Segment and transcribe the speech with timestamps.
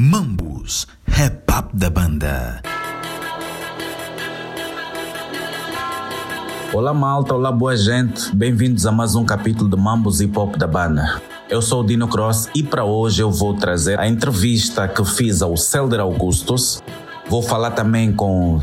[0.00, 2.62] Mambus, rap up da banda.
[6.72, 10.68] Olá malta, olá boa gente, bem-vindos a mais um capítulo de Mambus Hip Hop da
[10.68, 11.20] banda.
[11.50, 15.42] Eu sou o Dino Cross e para hoje eu vou trazer a entrevista que fiz
[15.42, 16.80] ao Celder Augustus.
[17.28, 18.60] Vou falar também com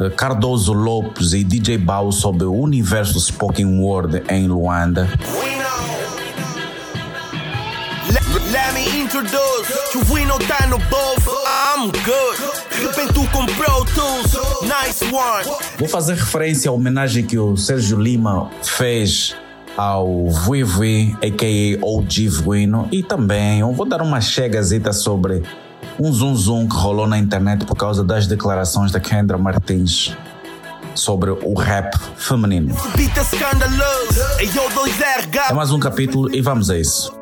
[0.00, 5.08] eh, Cardoso Lopes e DJ Bao sobre o universo do spoken word em Luanda.
[9.12, 10.78] Introduce que o Wino tá no.
[10.78, 12.52] I'm good.
[13.56, 14.32] Pro Tools.
[14.62, 15.44] Nice one.
[15.78, 19.36] Vou fazer referência à homenagem que o Sérgio Lima fez
[19.76, 20.62] ao Vui
[21.22, 21.84] a.k.a.
[21.84, 25.42] OG Vuino, e também eu vou dar uma chegazita sobre
[25.98, 30.16] um zoom zoom que rolou na internet por causa das declarações da Kendra Martins
[30.94, 32.74] sobre o rap feminino.
[35.48, 37.21] É mais um capítulo e vamos a isso.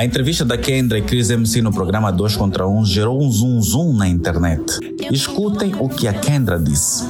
[0.00, 3.60] A entrevista da Kendra e Chris MC no programa 2 contra 1 gerou um zoom
[3.60, 4.78] zoom na internet.
[5.12, 7.04] Escutem o que a Kendra disse.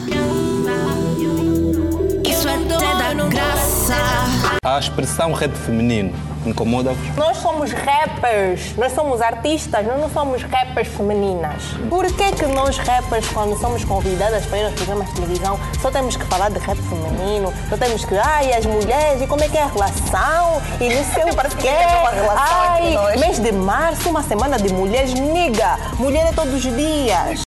[4.63, 6.13] A expressão rap feminino
[6.45, 7.17] incomoda-vos?
[7.17, 11.63] Nós somos rappers, nós somos artistas, nós não somos rappers femininas.
[11.89, 15.91] Por que que nós rappers, quando somos convidadas para ir aos programas de televisão, só
[15.91, 19.49] temos que falar de rap feminino, só temos que, ai, as mulheres, e como é
[19.49, 21.71] que é a relação, e não sei o Parece que quê.
[21.71, 27.41] relação Ai, mês de março, uma semana de mulheres, niga, mulher é todos os dias.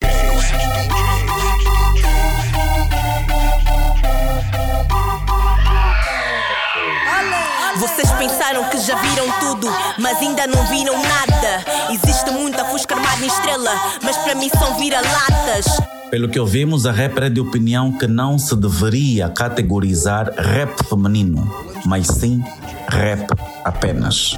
[7.77, 11.65] Vocês pensaram que já viram tudo, mas ainda não viram nada.
[11.91, 13.71] Existe muita fusca armada em estrela,
[14.03, 15.65] mas para mim são vira-latas.
[16.11, 21.51] Pelo que ouvimos, a rapper é de opinião que não se deveria categorizar rap feminino,
[21.85, 22.43] mas sim
[22.87, 23.25] rap
[23.63, 24.37] apenas.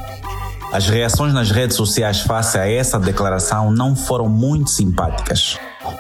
[0.72, 5.58] As reações nas redes sociais face a essa declaração não foram muito simpáticas.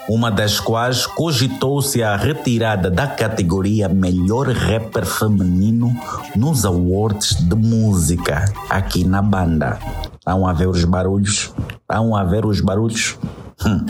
[0.07, 5.95] Uma das quais cogitou-se a retirada da categoria Melhor Rapper Feminino
[6.35, 9.79] nos Awards de Música aqui na banda.
[10.19, 11.51] Estão a ver os barulhos?
[11.81, 13.17] Estão a ver os barulhos?
[13.65, 13.85] Hum.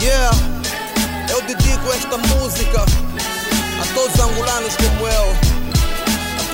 [0.00, 0.36] Yeah.
[1.30, 5.09] Eu dedico esta música a todos os angolanos como eu.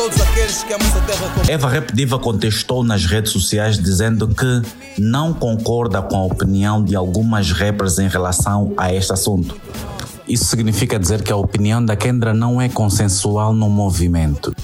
[0.07, 4.63] Todos aqueles que amam terra Eva Rap Diva contestou nas redes sociais dizendo que
[4.97, 9.61] não concorda com a opinião de algumas rappers em relação a este assunto.
[10.29, 14.55] Isso significa dizer que a opinião da Kendra não é consensual no movimento.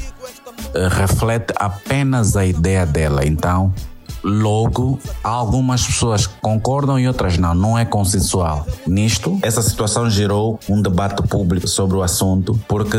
[0.75, 3.27] Eh, Reflete apenas a ideia dela.
[3.27, 3.75] Então,
[4.23, 7.55] logo, algumas pessoas concordam e outras não.
[7.55, 8.67] Não é consensual.
[8.87, 12.99] Nisto, essa situação gerou um debate público sobre o assunto, porque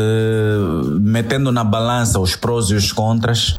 [1.00, 3.58] metendo na balança os prós e os contras,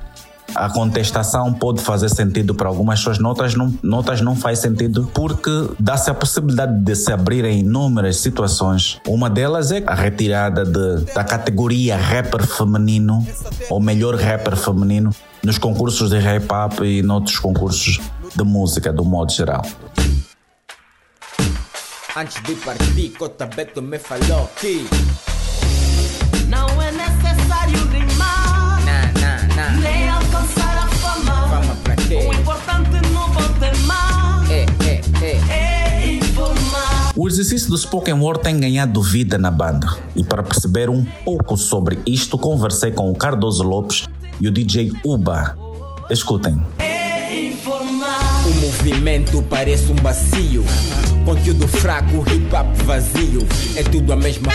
[0.54, 5.50] a contestação pode fazer sentido para algumas pessoas, noutras não, noutras não faz sentido, porque
[5.80, 9.00] dá-se a possibilidade de se abrirem inúmeras situações.
[9.08, 13.26] Uma delas é a retirada de, da categoria rapper feminino,
[13.70, 15.12] ou melhor rapper feminino,
[15.46, 18.00] nos concursos de rap up e noutros concursos
[18.36, 19.62] de música, do modo geral.
[22.18, 24.88] Antes de partir, Cota Beto me falou que
[26.48, 31.48] Não é necessário rimar, Na, na, na, nem alcançar a fama.
[31.48, 32.16] fama pra quê?
[32.16, 37.12] O importante não pode temar É, é, é é informar.
[37.16, 39.96] O exercício do spoken word tem ganhado vida na banda.
[40.16, 44.08] E para perceber um pouco sobre isto, conversei com o Cardoso Lopes
[44.40, 45.58] e o DJ Uba.
[46.10, 46.62] Escutem.
[48.46, 50.64] O movimento parece um bacio
[51.26, 54.52] Conteúdo fraco, hip hop vazio É tudo a mesma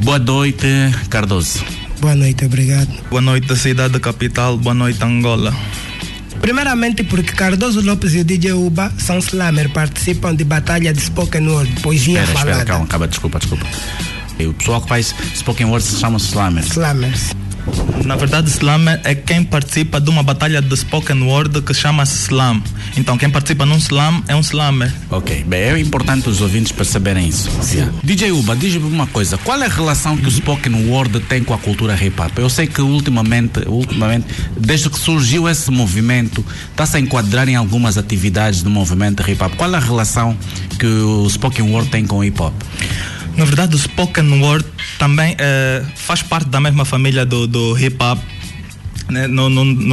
[0.00, 0.66] Boa noite,
[1.10, 1.62] Cardoso.
[2.00, 2.88] Boa noite, obrigado.
[3.10, 4.56] Boa noite, cidade capital.
[4.56, 5.52] Boa noite, Angola.
[6.40, 11.46] Primeiramente porque Cardoso Lopes e o DJ Uba são slammer, participam de batalha de spoken
[11.48, 12.64] word, poesia Espera, espera, falada.
[12.64, 13.66] calma, calma, desculpa, desculpa.
[14.38, 16.68] E o pessoal que faz spoken word se chama Slammers.
[16.70, 17.34] Slammers.
[18.04, 22.62] Na verdade, slammer é quem participa de uma batalha de spoken word que chama-se slam.
[22.96, 24.92] Então, quem participa num slam é um slammer.
[25.10, 27.50] Ok, bem, é importante os ouvintes perceberem isso.
[27.70, 27.92] Yeah.
[28.02, 31.52] DJ Uba, diz-me uma coisa: qual é a relação que o spoken word tem com
[31.52, 32.38] a cultura hip hop?
[32.38, 34.26] Eu sei que ultimamente, ultimamente
[34.56, 39.54] desde que surgiu esse movimento, está-se a enquadrar em algumas atividades do movimento hip hop.
[39.56, 40.36] Qual é a relação
[40.78, 42.54] que o spoken word tem com o hip hop?
[43.38, 44.64] Na verdade, o spoken word
[44.98, 48.18] também eh, faz parte da mesma família do, do hip hop.
[49.08, 49.26] Né?
[49.28, 49.48] Não,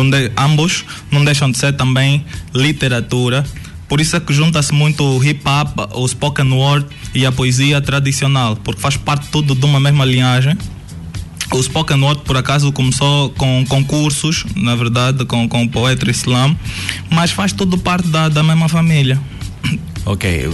[0.10, 3.46] de- ambos não deixam de ser também literatura.
[3.88, 7.80] Por isso é que junta-se muito o hip hop, o spoken word e a poesia
[7.80, 10.58] tradicional, porque faz parte tudo de uma mesma linhagem.
[11.52, 16.58] O spoken word, por acaso, começou com concursos, na verdade, com, com poetry slam,
[17.12, 19.22] mas faz tudo parte da, da mesma família.
[20.06, 20.50] Ok,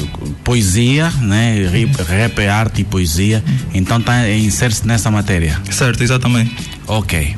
[0.45, 1.68] poesia, né?
[2.07, 3.44] Rap, é arte e poesia,
[3.74, 5.62] então está insere-se nessa matéria.
[5.69, 6.56] Certo, exatamente.
[6.88, 7.36] Ok.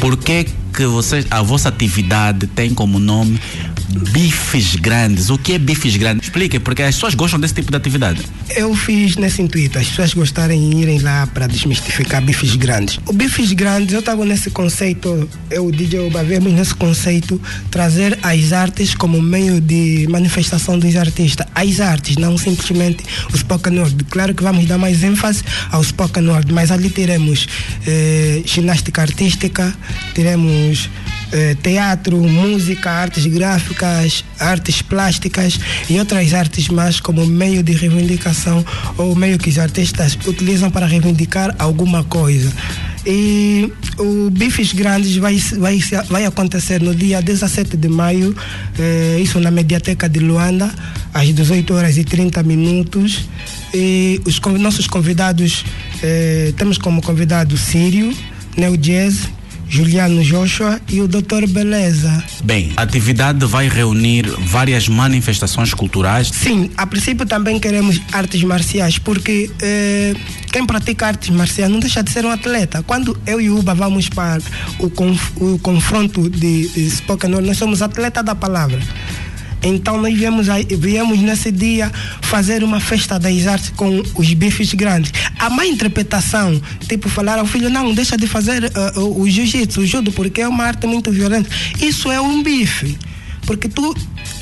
[0.00, 3.38] Por que que vocês, a vossa atividade tem como nome
[3.94, 5.30] bifes grandes?
[5.30, 6.24] O que é bifes grandes?
[6.28, 8.22] Explique, porque as pessoas gostam desse tipo de atividade.
[8.54, 12.98] Eu fiz nesse intuito, as pessoas gostarem irem lá para desmistificar bifes grandes.
[13.06, 18.52] O bifes grandes, eu estava nesse conceito, eu, DJ Uba, vemos nesse conceito, trazer as
[18.52, 21.43] artes como meio de manifestação dos artistas.
[21.54, 24.04] As artes, não simplesmente o spoken word.
[24.04, 27.46] Claro que vamos dar mais ênfase ao spoken word, mas ali teremos
[27.86, 29.74] eh, ginástica artística,
[30.14, 30.88] teremos
[31.32, 35.58] eh, teatro, música, artes gráficas, artes plásticas
[35.88, 38.64] e outras artes mais como meio de reivindicação
[38.96, 42.52] ou meio que os artistas utilizam para reivindicar alguma coisa.
[43.06, 45.78] E o Bifes Grandes vai, vai,
[46.08, 48.34] vai acontecer no dia 17 de maio,
[48.78, 50.72] eh, isso na Mediateca de Luanda,
[51.12, 53.28] às 18 horas e 30 minutos.
[53.74, 55.64] E os nossos convidados,
[56.02, 58.14] eh, temos como convidado Sírio,
[58.56, 59.28] Neo Jazz,
[59.68, 61.46] Juliano Joshua e o Dr.
[61.48, 62.22] Beleza.
[62.44, 66.28] Bem, a atividade vai reunir várias manifestações culturais.
[66.32, 70.14] Sim, a princípio também queremos artes marciais, porque eh,
[70.52, 72.82] quem pratica artes marciais não deixa de ser um atleta.
[72.86, 74.42] Quando eu e o Uba vamos para
[74.78, 78.78] o, conf- o confronto de, de spoken nós somos atleta da palavra.
[79.64, 81.90] Então nós viemos, aí- viemos nesse dia
[82.22, 85.12] fazer uma festa das artes com os bifes grandes.
[85.38, 89.80] A má interpretação, tipo falar ao filho, não, deixa de fazer ah, o, o jiu-jitsu,
[89.80, 91.48] o judo, porque é uma arte muito violenta.
[91.80, 92.96] Isso é um bife.
[93.46, 93.94] Porque tu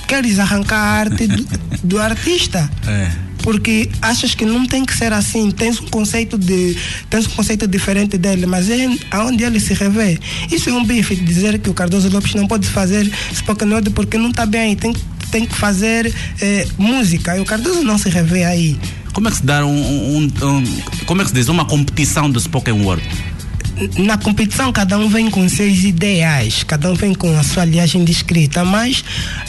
[0.07, 1.47] queres arrancar a arte do,
[1.83, 2.71] do artista.
[2.87, 3.11] É.
[3.43, 6.77] Porque achas que não tem que ser assim, tens um conceito de
[7.11, 10.19] tens um conceito diferente dele, mas é aonde ele se revê.
[10.51, 14.17] Isso é um bife dizer que o Cardoso Lopes não pode fazer spoken word porque
[14.17, 14.95] não está bem, tem,
[15.31, 17.37] tem que fazer eh, música.
[17.37, 18.79] E o Cardoso não se revê aí.
[19.13, 22.31] Como é que se dá um, um- um- como é que se diz uma competição
[22.31, 23.03] do spoken word?
[23.99, 28.05] na competição cada um vem com seus ideais, cada um vem com a sua linhagem
[28.05, 29.03] de escrita, mas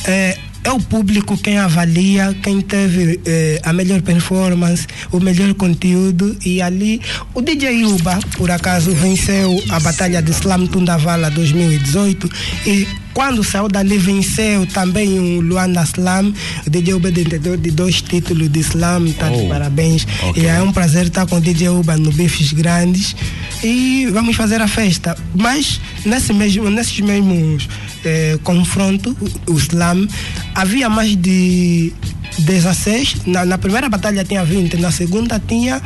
[0.05, 6.35] eh, é o público quem avalia, quem teve eh, a melhor performance, o melhor conteúdo.
[6.45, 7.01] E ali
[7.33, 12.29] o DJ Uba, por acaso, venceu a Batalha de Slam Tundavala 2018
[12.65, 16.33] e quando saiu dali venceu também o Luanda Slam,
[16.65, 20.05] o DJ Uba detentor de dois títulos de Slam, tá de Oh, parabéns.
[20.23, 20.41] ok.
[20.43, 23.15] E é um prazer estar com o DJ Uba no Bifes Grandes
[23.63, 25.15] e vamos fazer a festa.
[25.35, 27.67] Mas nesse mesmo, nesses mesmos
[28.03, 29.13] eh, confrontos,
[29.47, 30.07] o, o slam,
[30.55, 31.93] havia mais de
[32.39, 33.17] 16.
[33.27, 35.81] Na, na primeira batalha tinha 20, na segunda tinha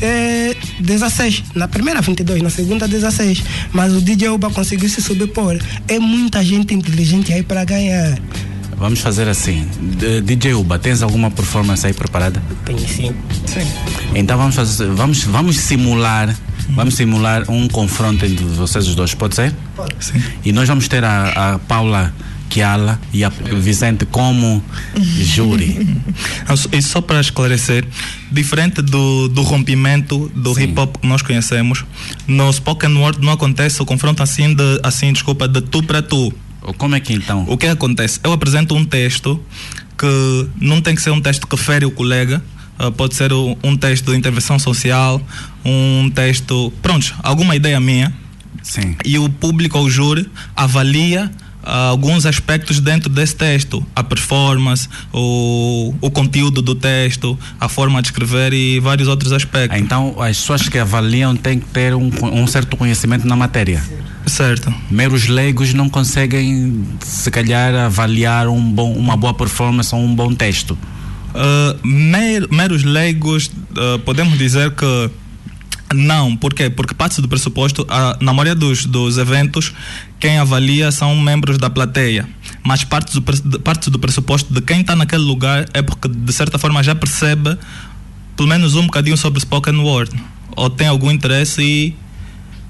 [0.00, 1.44] eh, 16.
[1.54, 3.42] Na primeira 22, na segunda 16.
[3.72, 5.58] Mas o DJ Uba conseguiu se sobrepor.
[5.88, 8.18] É muita gente inteligente aí para ganhar.
[8.76, 9.66] Vamos fazer assim.
[9.98, 12.40] D- DJ Uba, tens alguma performance aí preparada?
[12.64, 13.12] Tem sim.
[13.46, 13.66] Sim.
[14.14, 16.34] Então vamos fazer, vamos, vamos simular,
[16.70, 19.52] vamos simular um confronto entre vocês os dois, pode ser?
[19.98, 20.22] Sim.
[20.44, 22.14] E nós vamos ter a, a Paula
[22.48, 24.62] Kiala e a Vicente como
[25.04, 25.96] júri.
[26.72, 27.84] E só para esclarecer,
[28.30, 31.84] diferente do, do rompimento do hip hop que nós conhecemos,
[32.26, 36.32] no spoken word não acontece o confronto assim de assim, desculpa, de tu para tu.
[36.74, 37.44] Como é que então?
[37.48, 38.20] O que acontece?
[38.22, 39.42] Eu apresento um texto
[39.96, 42.42] que não tem que ser um texto que fere o colega,
[42.78, 45.20] ah, pode ser um, um texto de intervenção social,
[45.64, 48.12] um texto, pronto, alguma ideia minha.
[48.62, 48.96] Sim.
[49.04, 51.30] E o público, o júri, avalia
[51.68, 58.08] alguns aspectos dentro desse texto, a performance, o, o conteúdo do texto, a forma de
[58.08, 59.78] escrever e vários outros aspectos.
[59.78, 63.82] Então as pessoas que avaliam têm que ter um, um certo conhecimento na matéria.
[64.26, 64.72] Certo.
[64.90, 70.34] Meros leigos não conseguem, se calhar, avaliar um bom, uma boa performance ou um bom
[70.34, 70.76] texto.
[71.28, 75.10] Uh, mer- meros leigos, uh, podemos dizer que
[75.94, 76.68] Não, por quê?
[76.68, 79.72] Porque parte do pressuposto, a, na maioria dos, dos eventos,
[80.20, 82.28] quem avalia são membros da plateia.
[82.62, 86.58] Mas parte do, parte do pressuposto de quem está naquele lugar é porque, de certa
[86.58, 87.56] forma, já percebe
[88.36, 90.10] pelo menos um bocadinho sobre spoken word.
[90.54, 91.96] Ou tem algum interesse e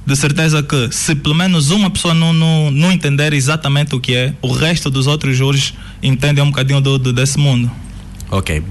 [0.07, 4.15] de certeza que se pelo menos uma pessoa não, não, não entender exatamente o que
[4.15, 7.71] é, o resto dos outros júris entendem um bocadinho do, do- desse mundo.
[8.31, 8.63] Ok.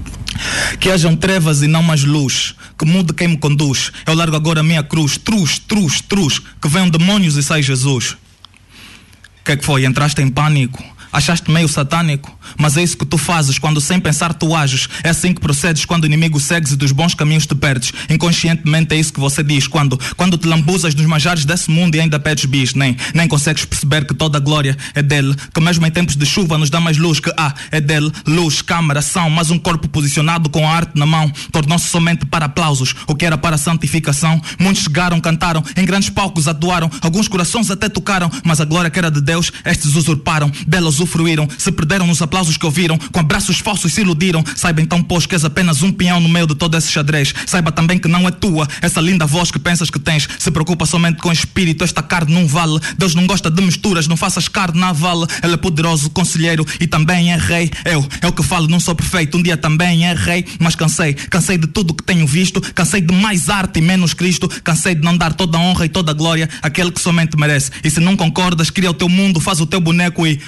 [0.78, 2.54] Que hajam trevas e não mais luz.
[2.78, 3.90] Que mude quem me conduz.
[4.06, 5.18] Eu largo agora a minha cruz.
[5.18, 6.40] Truz, truz, truz.
[6.60, 8.12] Que venham demônios e sai Jesus.
[8.12, 9.84] O que é que foi?
[9.84, 10.84] Entraste em pânico?
[11.12, 12.36] Achaste meio satânico?
[12.56, 14.88] Mas é isso que tu fazes quando sem pensar tu ages.
[15.02, 17.92] É assim que procedes quando o inimigo segues e dos bons caminhos te perdes.
[18.08, 22.00] Inconscientemente é isso que você diz quando, quando te lambuzas nos manjares desse mundo e
[22.00, 22.74] ainda pedes bis.
[22.74, 25.34] Nem, nem consegues perceber que toda a glória é dele.
[25.52, 27.54] Que mesmo em tempos de chuva nos dá mais luz que há.
[27.70, 28.12] É dele.
[28.26, 29.30] Luz, câmara, ação.
[29.30, 32.94] Mas um corpo posicionado com a arte na mão tornou-se somente para aplausos.
[33.06, 34.40] O que era para santificação.
[34.58, 36.90] Muitos chegaram, cantaram, em grandes palcos atuaram.
[37.00, 38.30] Alguns corações até tocaram.
[38.44, 40.50] Mas a glória que era de Deus, estes usurparam.
[40.66, 41.48] Dela usufruíram.
[41.56, 42.98] Se perderam nos aplausos que ouviram.
[42.98, 44.44] Com abraços falsos se iludiram.
[44.56, 47.34] Saiba então, pois, que és apenas um peão no meio de todo esse xadrez.
[47.46, 50.28] Saiba também que não é tua essa linda voz que pensas que tens.
[50.38, 52.78] Se preocupa somente com o espírito, esta carne não vale.
[52.96, 55.26] Deus não gosta de misturas, não faças carnaval.
[55.42, 57.70] Ele é poderoso, conselheiro e também é rei.
[57.84, 59.38] Eu, eu que falo, não sou perfeito.
[59.38, 61.14] Um dia também é rei, mas cansei.
[61.14, 62.60] Cansei de tudo que tenho visto.
[62.60, 64.48] Cansei de mais arte e menos Cristo.
[64.62, 67.70] Cansei de não dar toda a honra e toda a glória àquele que somente merece.
[67.84, 70.40] E se não concordas, cria o teu mundo, faz o teu boneco e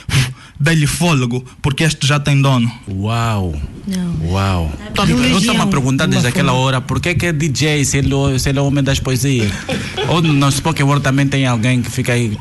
[0.61, 2.71] dê-lhe fôlego, porque este já tem dono.
[2.87, 3.55] Uau!
[3.87, 4.31] Não.
[4.31, 4.71] Uau!
[4.95, 8.38] Tá Eu estou-me a perguntar desde aquela hora por que, que é DJ se ele,
[8.38, 9.50] se ele é homem das poesias?
[10.09, 12.37] Ou no spoken word também tem alguém que fica aí.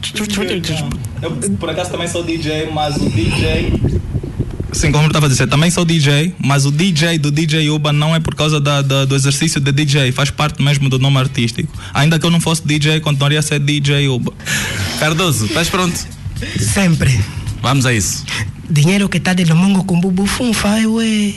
[1.22, 3.72] Eu, por acaso, também sou DJ, mas o DJ.
[4.72, 7.92] Sim, como eu estava a dizer, também sou DJ, mas o DJ do DJ Uba
[7.92, 11.18] não é por causa da, da- do exercício de DJ, faz parte mesmo do nome
[11.18, 11.74] artístico.
[11.94, 14.32] Ainda que eu não fosse DJ, continuaria a ser DJ Uba.
[15.00, 15.98] Cardoso, estás pronto?
[16.60, 17.20] Sempre.
[17.62, 18.26] Vamos a isso.
[18.70, 21.34] Dinheiro que tá de lomongo com bubu funfa, ué.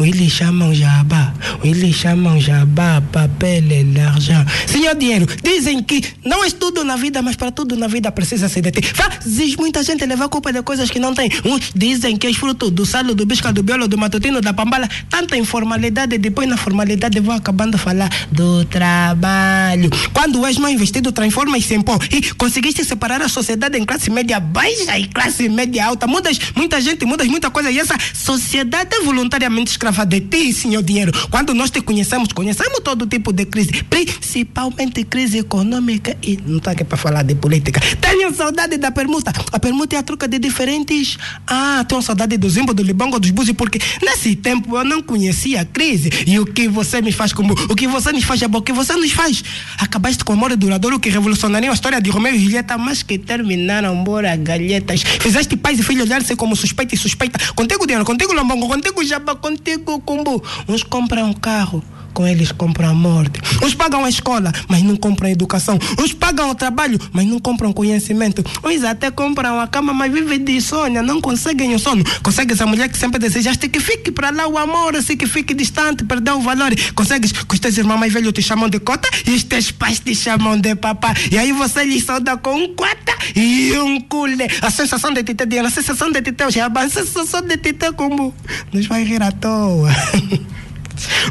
[0.00, 4.46] Eles chamam jabá, eles chamam jabá, papel e l'argent.
[4.66, 8.48] Senhor dinheiro, dizem que não é tudo na vida, mas para tudo na vida precisa
[8.48, 8.84] se deter.
[8.84, 11.30] Fazes muita gente levar culpa de coisas que não tem.
[11.44, 14.88] Uns dizem que és fruto do salo, do bisca, do biolo, do matutino, da pambala.
[15.08, 19.90] Tanta informalidade, depois na formalidade vão acabando a falar do trabalho.
[20.12, 21.98] Quando és mal investido, transformas-se em pó.
[22.10, 26.06] E conseguiste separar a sociedade em classe média baixa e classe média alta.
[26.06, 27.70] Mudas muita gente, mudas muita coisa.
[27.70, 31.12] E essa sociedade é voluntariamente escrava de ti, senhor dinheiro.
[31.30, 36.16] Quando nós te conhecemos, conhecemos todo tipo de crise, principalmente crise econômica.
[36.22, 37.80] E não está aqui para falar de política.
[38.00, 39.32] Tenho saudade da permuta.
[39.52, 41.18] A permuta é a troca de diferentes.
[41.46, 45.60] Ah, tenho saudade do Zimbo, do Libongo, dos Buzi, porque nesse tempo eu não conhecia
[45.60, 46.10] a crise.
[46.26, 47.52] E o que você me faz como?
[47.52, 49.44] O que você nos faz é bom, o que você nos faz?
[49.78, 53.94] Acabaste com amor duradouro que revolucionaria a história de Romeu e Julieta, mas que terminaram
[53.94, 55.02] embora galhetas.
[55.02, 57.38] Fizeste pais e filhos olhar-se como suspeita e suspeita.
[57.54, 59.65] Contigo dinheiro, contigo lombongo, contigo jabá, contigo
[60.00, 60.42] cumbu.
[60.68, 61.82] Uns compram um carro.
[62.16, 63.42] Com eles compram a morte.
[63.62, 65.78] Uns pagam a escola, mas não compram a educação.
[65.98, 68.42] Uns pagam o trabalho, mas não compram conhecimento.
[68.64, 72.02] Uns até compram a cama, mas vivem de insônia, não conseguem o sono.
[72.22, 75.52] Consegues a mulher que sempre desejaste que fique para lá o amor, assim que fique
[75.52, 76.72] distante, perdeu o valor.
[76.94, 80.00] Consegues que os teus irmãos mais velhos te chamam de cota e os teus pais
[80.00, 81.12] te chamam de papá.
[81.30, 84.48] E aí você lhes solda com um quata e um culé.
[84.62, 88.34] A sensação de tite dinheiro, a sensação de tite jabá, a sensação de tite como
[88.72, 89.90] nos vai rir à toa.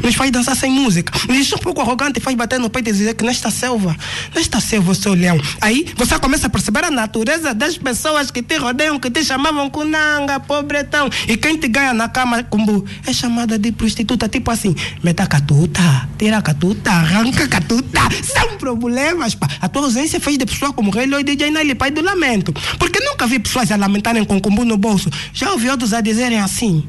[0.02, 1.12] nos faz dançar sem música.
[1.28, 3.96] Nos um pouco arrogante, faz bater no peito e dizer que nesta selva,
[4.34, 5.40] nesta selva eu sou leão.
[5.60, 9.70] Aí você começa a perceber a natureza das pessoas que te rodeiam, que te chamavam
[9.70, 11.08] kunanga, pobretão.
[11.28, 16.08] E quem te ganha na cama, como é chamada de prostituta, tipo assim, meta catuta,
[16.18, 18.00] tira catuta, arranca catuta.
[18.22, 19.48] São problemas, pá.
[19.60, 22.52] A tua ausência fez de pessoa como Rei e DJ Nelly, pai do lamento.
[22.78, 25.10] Porque nunca vi pessoas a lamentarem com cumbu no bolso.
[25.32, 26.84] Já ouvi outros a dizerem assim.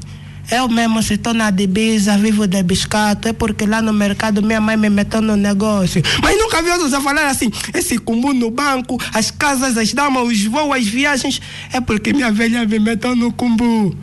[0.50, 4.60] Eu mesmo se estou na divisa, vivo de biscato, é porque lá no mercado minha
[4.60, 6.02] mãe me meteu no negócio.
[6.22, 10.26] Mas nunca vi outros a falar assim, esse cumbu no banco, as casas, as damas,
[10.26, 11.40] os voos, as viagens,
[11.72, 13.94] é porque minha velha me meteu no cumbu.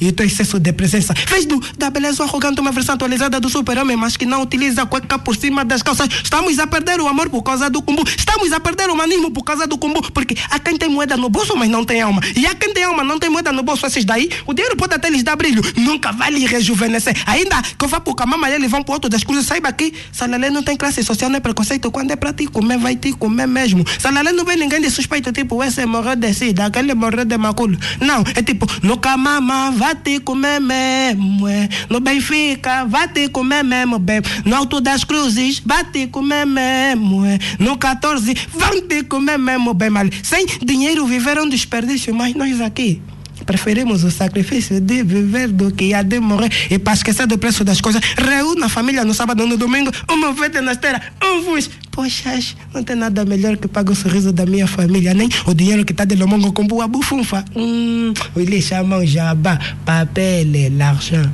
[0.00, 3.96] E teu excesso de presença fez do, da beleza arrogante uma versão atualizada do super-homem,
[3.96, 6.08] mas que não utiliza a cueca por cima das calças.
[6.22, 8.02] Estamos a perder o amor por causa do cumbu.
[8.06, 10.02] Estamos a perder o humanismo por causa do cumbu.
[10.12, 12.20] Porque há quem tem moeda no bolso, mas não tem alma.
[12.36, 13.86] E há quem tem alma, não tem moeda no bolso.
[13.86, 15.62] Esses daí, o dinheiro pode até lhes dar brilho.
[15.76, 17.16] Nunca vai lhe rejuvenescer.
[17.26, 19.46] Ainda que eu vá pro camama, eles vão pro outro cruzes.
[19.46, 21.90] Saiba que Salalé não tem classe social, é preconceito.
[21.90, 23.84] Quando é pra ti comer, vai te comer mesmo.
[23.98, 27.78] Salalé não vê ninguém de suspeito, tipo, esse morreu de sida, aquele morreu de maculo.
[28.00, 31.48] Não, é tipo, no camama vai vai te comer mesmo.
[31.48, 31.68] É.
[31.88, 34.20] No Benfica, vai te comer mesmo, bem.
[34.44, 37.24] No Alto das Cruzes, vai te comer mesmo.
[37.24, 37.38] É.
[37.58, 39.88] No 14, vão te comer mesmo, bem.
[39.88, 40.06] Mal.
[40.22, 43.00] Sem dinheiro viver um desperdício, mas nós aqui.
[43.48, 46.52] Preferimos o sacrifício de viver do que a de morrer.
[46.70, 50.28] E para esquecer do preço das coisas, reúna a família no sábado no domingo, uma
[50.28, 51.70] oferta na esteira, um fuz.
[51.90, 52.38] Poxa,
[52.74, 55.92] não tem nada melhor que pagar o sorriso da minha família, nem o dinheiro que
[55.92, 57.42] está de lomongo com boa bufunfa.
[57.56, 61.30] Hum, eles chamam jabá, papel, l'argent.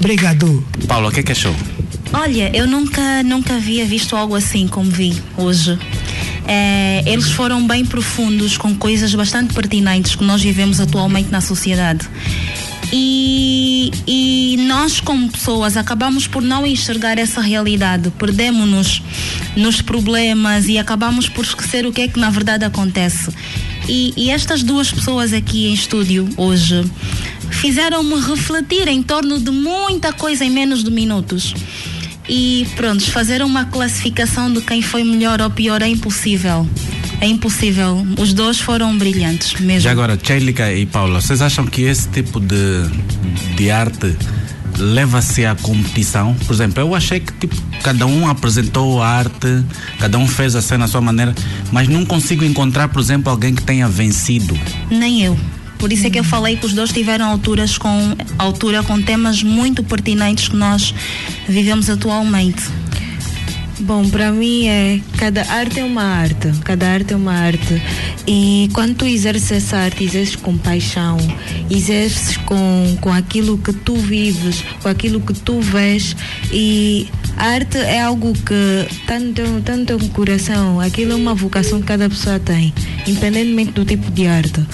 [0.00, 0.66] Obrigado.
[0.88, 1.54] Paulo, o que é que achou?
[2.12, 5.78] Olha, eu nunca, nunca havia visto algo assim como vi hoje.
[6.46, 12.08] É, eles foram bem profundos com coisas bastante pertinentes que nós vivemos atualmente na sociedade.
[12.92, 19.02] E, e nós, como pessoas, acabamos por não enxergar essa realidade, perdemos-nos
[19.56, 23.30] nos problemas e acabamos por esquecer o que é que na verdade acontece.
[23.88, 26.84] E, e estas duas pessoas aqui em estúdio hoje
[27.50, 31.54] fizeram-me refletir em torno de muita coisa em menos de minutos.
[32.28, 36.66] E pronto, fazer uma classificação de quem foi melhor ou pior é impossível.
[37.20, 38.06] É impossível.
[38.18, 39.80] Os dois foram brilhantes mesmo.
[39.80, 42.88] Já agora, Tchélica e Paula, vocês acham que esse tipo de,
[43.56, 44.16] de arte
[44.78, 46.34] leva-se à competição?
[46.46, 49.64] Por exemplo, eu achei que tipo, cada um apresentou a arte,
[49.98, 51.34] cada um fez a cena à sua maneira,
[51.70, 54.58] mas não consigo encontrar, por exemplo, alguém que tenha vencido.
[54.90, 55.38] Nem eu.
[55.84, 59.42] Por isso é que eu falei que os dois tiveram alturas com, altura com temas
[59.42, 60.94] muito pertinentes que nós
[61.46, 62.62] vivemos atualmente.
[63.80, 67.82] Bom, para mim é cada arte é uma arte, cada arte é uma arte.
[68.26, 71.16] E quando tu exerces essa arte, exerces com paixão,
[71.70, 76.14] exerces com, com aquilo que tu vives, com aquilo que tu vês
[76.52, 81.16] e a arte é algo que está no, teu, tá no teu coração, aquilo é
[81.16, 82.72] uma vocação que cada pessoa tem,
[83.06, 84.64] independentemente do tipo de arte.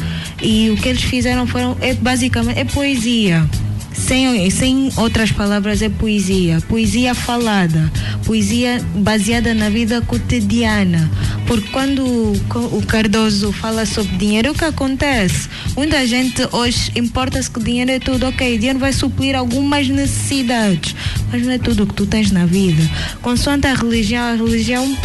[0.43, 3.49] E o que eles fizeram foram, é basicamente, é poesia.
[3.93, 6.61] Sem, sem outras palavras, é poesia.
[6.69, 7.91] Poesia falada.
[8.25, 11.11] Poesia baseada na vida cotidiana.
[11.47, 15.49] Porque quando o Cardoso fala sobre dinheiro, o que acontece?
[15.77, 18.27] Muita gente hoje importa-se que dinheiro é tudo.
[18.27, 20.95] Ok, dinheiro vai suprir algumas necessidades.
[21.33, 22.83] Mas não é tudo o que tu tens na vida.
[23.21, 24.97] Consoante a religião, a religião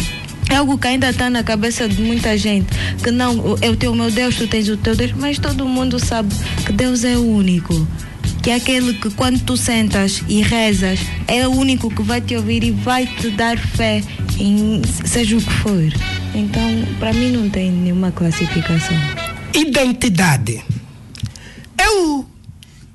[0.48, 2.66] é algo que ainda está na cabeça de muita gente.
[3.02, 5.98] Que não, eu tenho o meu Deus, tu tens o teu Deus, mas todo mundo
[5.98, 6.32] sabe
[6.64, 7.86] que Deus é único.
[8.46, 12.36] Que é aquele que quando tu sentas e rezas, é o único que vai te
[12.36, 14.00] ouvir e vai te dar fé
[14.38, 15.92] em seja o que for.
[16.32, 16.62] Então,
[17.00, 18.96] para mim não tem nenhuma classificação.
[19.52, 20.62] Identidade.
[21.76, 22.24] Eu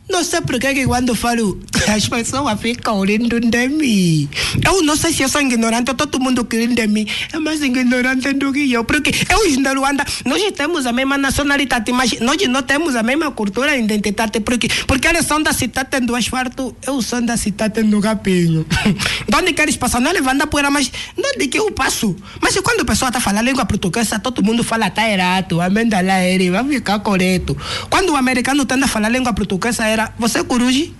[0.10, 4.30] não sei porque que quando falo as pessoas ficam rindo de mim.
[4.63, 8.34] Eu não sei se eu sou ignorante todo mundo que de mim é mais ignorante
[8.34, 8.84] do que eu.
[8.84, 13.32] Porque eu na Luanda, nós temos a mesma nacionalidade, mas nós não temos a mesma
[13.32, 14.39] cultura e identidade.
[14.39, 18.65] Porque, porque eles são da cidade do asfalto, eu sou da cidade do capinho.
[19.28, 20.02] de onde queres passar?
[20.02, 22.15] Não levando a poeira, mas onde que eu passo?
[22.41, 26.24] Mas quando a pessoa está falando língua portuguesa, todo mundo fala tá errado, amenda lá,
[26.24, 27.58] ele vai ficar correto.
[27.89, 30.94] Quando o americano tenta falar língua portuguesa, era você é coruji?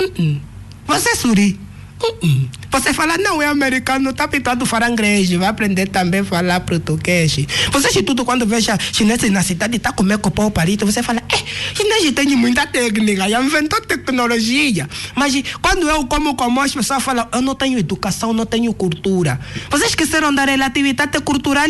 [0.00, 0.40] Uh -uh.
[0.86, 1.60] Você é suri?
[2.02, 7.36] Uh Você fala, não, é americano, a falar inglês, vai aprender também a falar português.
[7.70, 11.20] Você, de tudo, quando veja chineses na cidade, está comendo copão o palito, você fala,
[11.28, 11.36] é,
[11.74, 14.88] chinês tem muita técnica, já inventou tecnologia.
[15.14, 19.38] Mas quando eu como como as pessoas falam, eu não tenho educação, não tenho cultura.
[19.68, 21.68] Vocês esqueceram da relatividade cultural?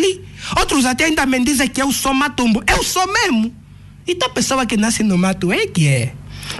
[0.57, 2.63] Outros até ainda me dizem que eu sou matumbo.
[2.65, 3.53] Eu sou mesmo.
[4.07, 6.13] Então a pessoa que nasce no mato é que é.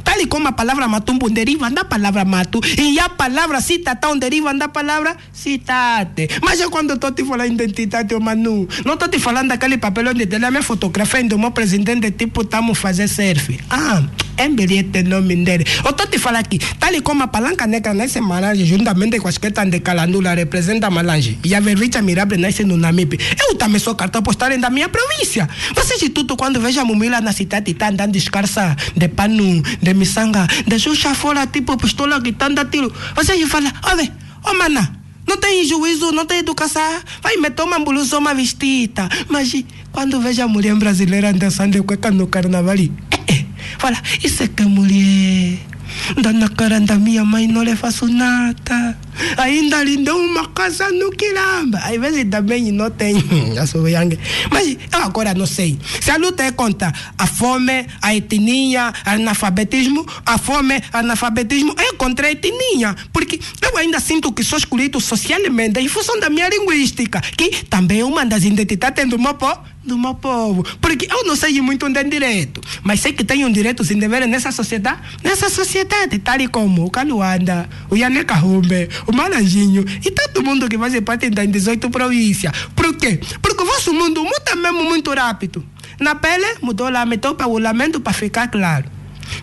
[0.03, 4.53] Tal e como a palavra matumbo deriva da palavra mato e a palavra citatão deriva
[4.53, 6.27] da palavra citate.
[6.41, 10.25] Mas eu quando estou te falando identidade, manu, não estou te falando daquele papel onde
[10.25, 13.59] tem a minha fotografia do meu presidente, tipo, estamos fazer selfie.
[13.69, 14.03] Ah,
[14.49, 15.65] bilhete nome dele.
[15.83, 19.27] Eu estou te falando aqui, tal e como a palanca negra nasce Malange, juntamente com
[19.27, 23.19] as questões de Calandula, representa Malange, e a vervicha mirable nasce no Namibe.
[23.47, 25.47] Eu também sou cartão postal da minha província.
[25.75, 29.90] Vocês de tudo, quando vejo a Mumila na cidade, está andando descalça de pano, de
[29.93, 32.91] miçanga, de xuxa fora, tipo pistola gritando tiro.
[33.15, 34.11] Vocês falam, olha,
[34.43, 36.81] ô mana, não tem juízo, não tem educação,
[37.21, 39.07] vai meter uma blusa, uma vestida.
[39.29, 39.53] Mas
[39.91, 43.45] quando vejo a mulher brasileira dançando cueca no carnaval, é, é,
[43.77, 45.70] fala, isso é que é mulher.
[46.19, 48.97] Dá na cara da minha mãe, não lhe faço nada.
[49.37, 51.77] Ainda lhe dou uma casa no quilamba.
[51.79, 53.15] Às vezes também não tem
[53.67, 54.19] soyangue.
[54.49, 55.77] Mas eu agora não sei.
[56.01, 62.27] Se a luta é contra a fome, a etnia, analfabetismo, a fome, analfabetismo é contra
[62.27, 62.95] a etnia.
[63.13, 68.01] Porque eu ainda sinto que sou escolhido socialmente em função da minha linguística, que também
[68.01, 70.63] é uma das identidades do meu povo do meu povo.
[70.79, 74.29] Porque eu não sei muito onde é direito, mas sei que tenho direitos e deveres
[74.29, 80.43] nessa sociedade, nessa sociedade, tal como o Caluanda, o Yane Kahumbe, o Malanjinho e todo
[80.43, 82.53] mundo que faz parte das 18 províncias.
[82.75, 83.19] Por quê?
[83.41, 85.65] Porque o vosso mundo muda mesmo muito rápido.
[85.99, 88.85] Na pele, mudou lá, meteu para o lamento para ficar claro.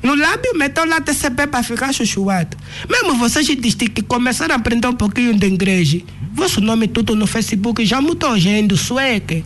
[0.02, 2.56] No lábio, meteu lá TCP para ficar chuchuado.
[2.88, 6.02] Mesmo vocês que começaram a aprender um pouquinho de inglês.
[6.32, 9.44] Vosso nome tudo no Facebook já mudou, gente, sueque.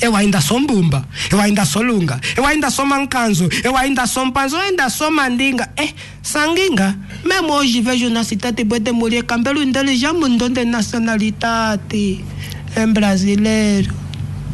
[0.00, 4.26] Eu ainda sou Mbumba, eu ainda sou Lunga, eu ainda sou Mancanzo, eu ainda sou
[4.26, 5.68] Mpanzo, eu ainda sou Mandinga.
[5.76, 5.88] É,
[6.22, 6.98] Sanguinga.
[7.24, 12.24] Mesmo hoje vejo na cidade de mulher, cabelo dele já mudou de nacionalidade.
[12.74, 13.94] É brasileiro.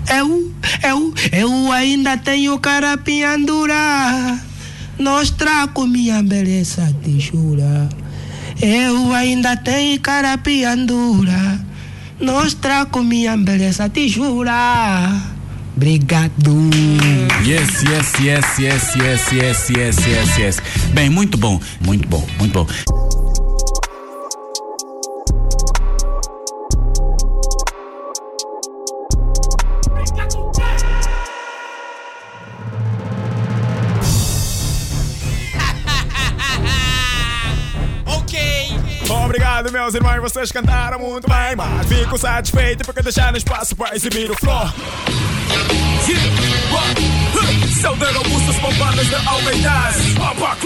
[0.09, 0.53] Eu,
[0.83, 4.39] eu, eu ainda tenho carapinhandura.
[4.99, 7.89] Mostrar com minha beleza, te jura.
[8.61, 11.61] Eu ainda tenho carapinhandura.
[12.21, 15.32] Mostrar com minha beleza, te jura.
[15.77, 16.71] Obrigado.
[17.45, 20.61] Yes, yes, yes, yes, yes, yes, yes, yes, yes.
[20.93, 22.67] Bem, muito bom, muito bom, muito bom.
[39.25, 44.31] Obrigado, meus irmãos, vocês cantaram muito bem, mas fico satisfeito porque deixaram espaço para exibir
[44.31, 44.69] o flow.
[48.63, 49.17] Bombadas de
[50.15, 50.57] Papa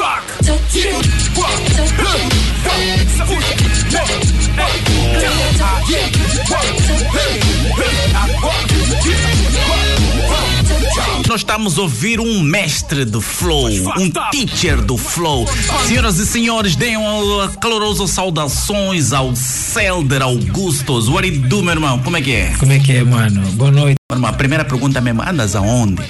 [11.27, 13.69] Nós estamos a ouvir um mestre do flow,
[13.99, 15.47] um teacher do flow.
[15.87, 21.09] Senhoras e senhores, deem uma calorosa saudações ao Celder Augustos.
[21.09, 21.99] What do you do, meu irmão?
[22.01, 22.55] Como é que é?
[22.59, 23.43] Como é que é, mano?
[23.53, 24.06] Boa noite.
[24.17, 26.01] Meu irmão, a primeira pergunta mesmo, andas aonde?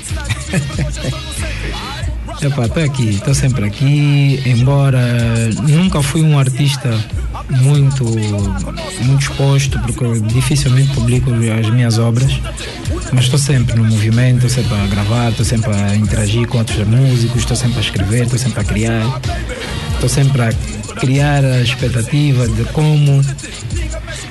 [2.40, 5.01] Epá, aqui, tô sempre aqui, embora
[5.66, 6.88] nunca fui um artista
[7.51, 12.40] muito, muito exposto, porque dificilmente publico as minhas obras,
[13.12, 16.87] mas estou sempre no movimento, estou sempre a gravar, estou sempre a interagir com outros
[16.87, 19.21] músicos, estou sempre a escrever, estou sempre a criar,
[19.95, 20.53] estou sempre a
[21.01, 23.21] criar a expectativa de como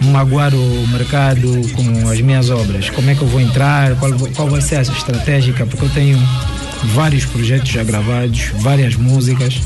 [0.02, 4.50] magoar o mercado com as minhas obras, como é que eu vou entrar, qual, qual
[4.50, 6.20] vai ser a estratégica, porque eu tenho
[6.94, 9.62] vários projetos já gravados, várias músicas.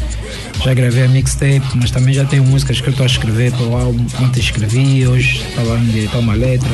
[0.64, 3.66] Já gravei a mixtape, mas também já tenho músicas que eu estou a escrever para
[3.66, 4.06] o álbum.
[4.20, 6.70] Ontem escrevi, hoje estava a endireitar uma letra.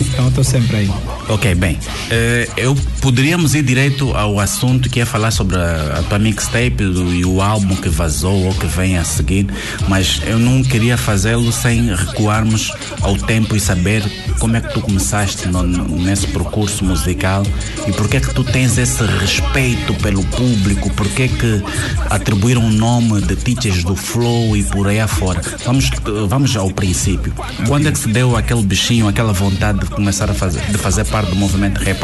[0.00, 0.90] Então estou sempre aí.
[1.26, 1.78] Ok, bem.
[2.10, 6.70] eh, eu poderíamos ir direito ao assunto que é falar sobre a, a tua mixtape
[6.84, 9.46] do- e o álbum que vazou ou que vem a seguir,
[9.88, 14.02] mas eu não queria fazê-lo sem recuarmos ao tempo e saber
[14.38, 17.42] como é que tu começaste no- nesse percurso musical
[17.88, 21.62] e por que é que tu tens esse respeito pelo público, por que é que
[22.10, 25.40] atribuíram o nome de Teachers do Flow e por aí afora.
[25.64, 27.32] Vamos, eh, vamos ao princípio.
[27.66, 31.04] Quando é que se deu aquele bichinho, aquela vontade de começar a fazer, de fazer
[31.14, 32.00] parte do movimento rap?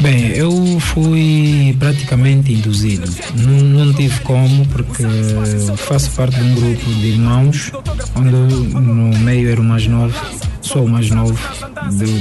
[0.00, 3.06] Bem, eu fui praticamente induzido.
[3.34, 5.02] Não, não tive como, porque
[5.76, 7.70] faço parte de um grupo de irmãos,
[8.14, 10.18] onde no meio era o mais novo,
[10.62, 11.38] sou o mais novo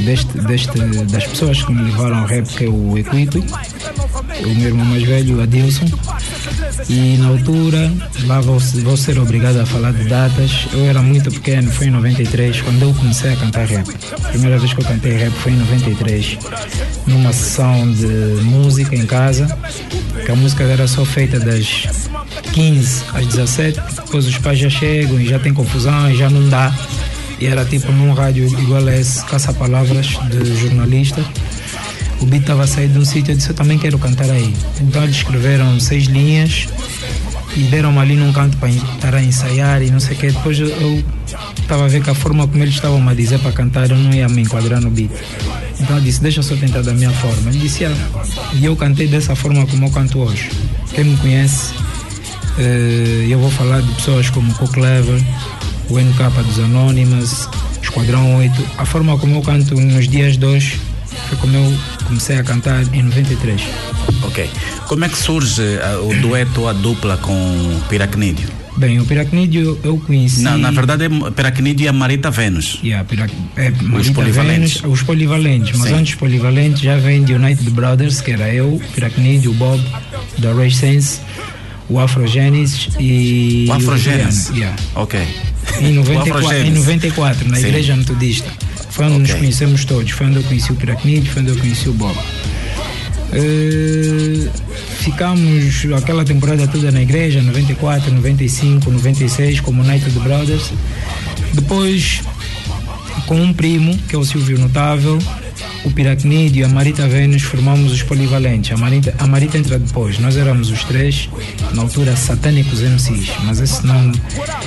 [0.03, 3.41] deste, deste, das pessoas que me levaram ao rap, que é o Equipe,
[4.43, 5.85] o meu irmão mais velho, Adilson.
[6.87, 7.91] E na altura,
[8.25, 10.67] lá vou, vou ser obrigado a falar de datas.
[10.71, 13.87] Eu era muito pequeno, foi em 93, quando eu comecei a cantar rap.
[14.11, 16.37] A primeira vez que eu cantei rap foi em 93,
[17.07, 19.57] numa sessão de música em casa,
[20.23, 21.87] que a música era só feita das
[22.53, 26.47] 15 às 17, depois os pais já chegam e já tem confusão e já não
[26.49, 26.73] dá.
[27.39, 31.21] E era tipo num rádio igual a esse, caça-palavras de jornalista.
[32.25, 34.51] O beat estava sair de um sítio, eu disse, eu também quero cantar aí.
[34.81, 36.67] Então eles escreveram seis linhas
[37.55, 40.27] e deram-me ali num canto para estar a ensaiar e não sei o que.
[40.31, 41.03] Depois eu- eu
[41.61, 44.11] estava a ver que a forma como eles estavam a dizer para cantar, eu não
[44.11, 45.11] ia me enquadrar no beat.
[45.79, 47.51] Então eu disse, deixa eu só tentar da minha forma.
[47.51, 47.93] Ele disse, ah.
[48.53, 50.49] e eu cantei dessa forma como eu canto hoje.
[50.95, 51.75] Quem me conhece,
[52.57, 55.21] eh, eu vou falar de pessoas como o Clever,
[55.91, 57.47] o NK dos Anonymous,
[57.83, 58.65] Esquadrão 8.
[58.79, 60.79] A forma como eu canto nos dias de hoje
[61.27, 63.61] foi como eu comecei a cantar em 93.
[64.23, 64.49] Ok.
[64.87, 68.47] Como é que surge ah, o dueto a dupla com o Piracnídeo?
[68.77, 70.41] Bem, o Piracnídeo eu conheci.
[70.41, 72.79] Não, na verdade é Piracnídeo e a Marita Vênus.
[72.83, 73.31] Yeah, Pirac...
[73.55, 74.81] é, Os polivalentes.
[74.81, 75.95] Vênus, os polivalentes, mas Sim.
[75.95, 79.81] antes polivalentes já vem de United Brothers, que era eu, Piracnídeo, o Bob,
[80.39, 81.21] da Ray Sense,
[81.87, 83.65] o Afrogenesis e.
[83.69, 84.49] O Afrogenesis?
[84.49, 84.75] Yeah.
[84.95, 85.21] Ok.
[85.79, 86.79] Em O 94, em Afrogenesis.
[86.85, 87.67] 94 na Sim.
[87.67, 88.51] Igreja Metodista.
[88.95, 89.41] Foi onde nos Ok.
[89.41, 90.09] conhecemos todos.
[90.11, 92.17] Foi onde eu conheci o Piracnid, foi onde eu conheci o Bob.
[93.33, 94.47] Eh,
[94.99, 100.71] ficamos aquela temporada toda na igreja, 94, 95, 96, como United Brothers.
[101.53, 102.21] Depois,
[103.25, 105.19] com um primo, que é o Silvio Notável,
[105.85, 108.71] o Piracnídeo e a Marita Vênus, formamos os Polivalentes.
[108.71, 110.17] A Marita, a Marita entra depois.
[110.19, 111.29] Nós éramos os três,
[111.73, 114.19] na altura, satânicos MCs, mas esse nome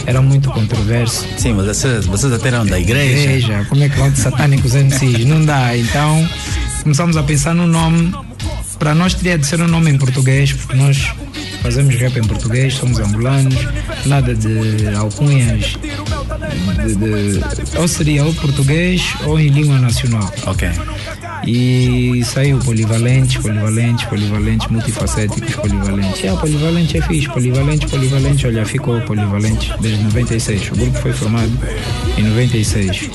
[0.07, 1.27] era muito controverso.
[1.37, 3.21] Sim, mas vocês, vocês até eram da igreja.
[3.23, 5.25] Igreja, como é que vão de satânicos MCs?
[5.25, 5.77] Não dá.
[5.77, 6.29] Então,
[6.83, 8.13] começamos a pensar no nome.
[8.79, 11.13] Para nós teria de ser um nome em português, porque nós
[11.63, 13.57] fazemos rap em português, somos angolanos,
[14.07, 15.73] nada de alcunhas.
[16.87, 20.33] De, de- ou seria ou português ou em língua nacional.
[20.47, 20.69] Ok.
[21.51, 26.23] E saiu polivalentes, polivalentes, polivalentes, multifacéticos, polivalentes.
[26.25, 30.71] É, polivalente é fixe, polivalente, polivalente, olha, ficou polivalente desde 96.
[30.73, 31.51] O grupo foi formado
[32.19, 33.11] em 96.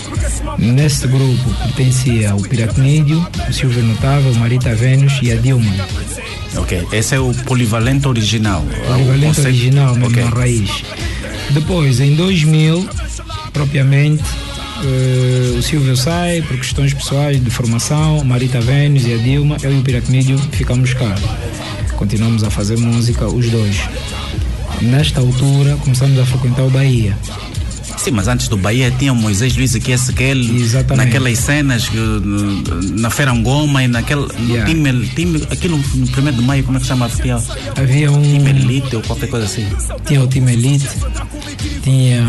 [0.58, 5.72] Nesse grupo pertencia o Piracnídeo, o Silvio Notável, o Marita Vênus e a Dilma.
[6.58, 6.88] Ok.
[6.92, 8.64] Esse é o polivalente original.
[8.88, 10.24] Polivalente O conceito- original, mesmo Ok.
[10.24, 10.84] na raiz.
[11.52, 12.88] Depois, em 2000,
[13.52, 14.24] propriamente,
[14.84, 19.74] eh, o Silvio sai por questões pessoais de formação, Marita Vênus e a Dilma, eu
[19.74, 21.16] e o Piracnídeo ficamos cá.
[21.96, 23.78] Continuamos a fazer música, os dois.
[24.82, 27.18] Nesta altura, começamos a frequentar o Bahia.
[28.04, 31.06] Sim, mas antes do Bahia tinha Moisés Luiz aqui, aquele, Exatamente.
[31.06, 34.22] naquelas cenas uh, na Feira Angoma e naquele.
[34.22, 37.08] No time, time, aquilo no 1 de maio, como é que chama?
[37.08, 37.42] Tinha,
[37.78, 38.22] Havia um.
[38.22, 39.66] Time Elite ou qualquer coisa assim.
[40.06, 40.90] Tinha o time Elite,
[41.82, 42.24] tinha.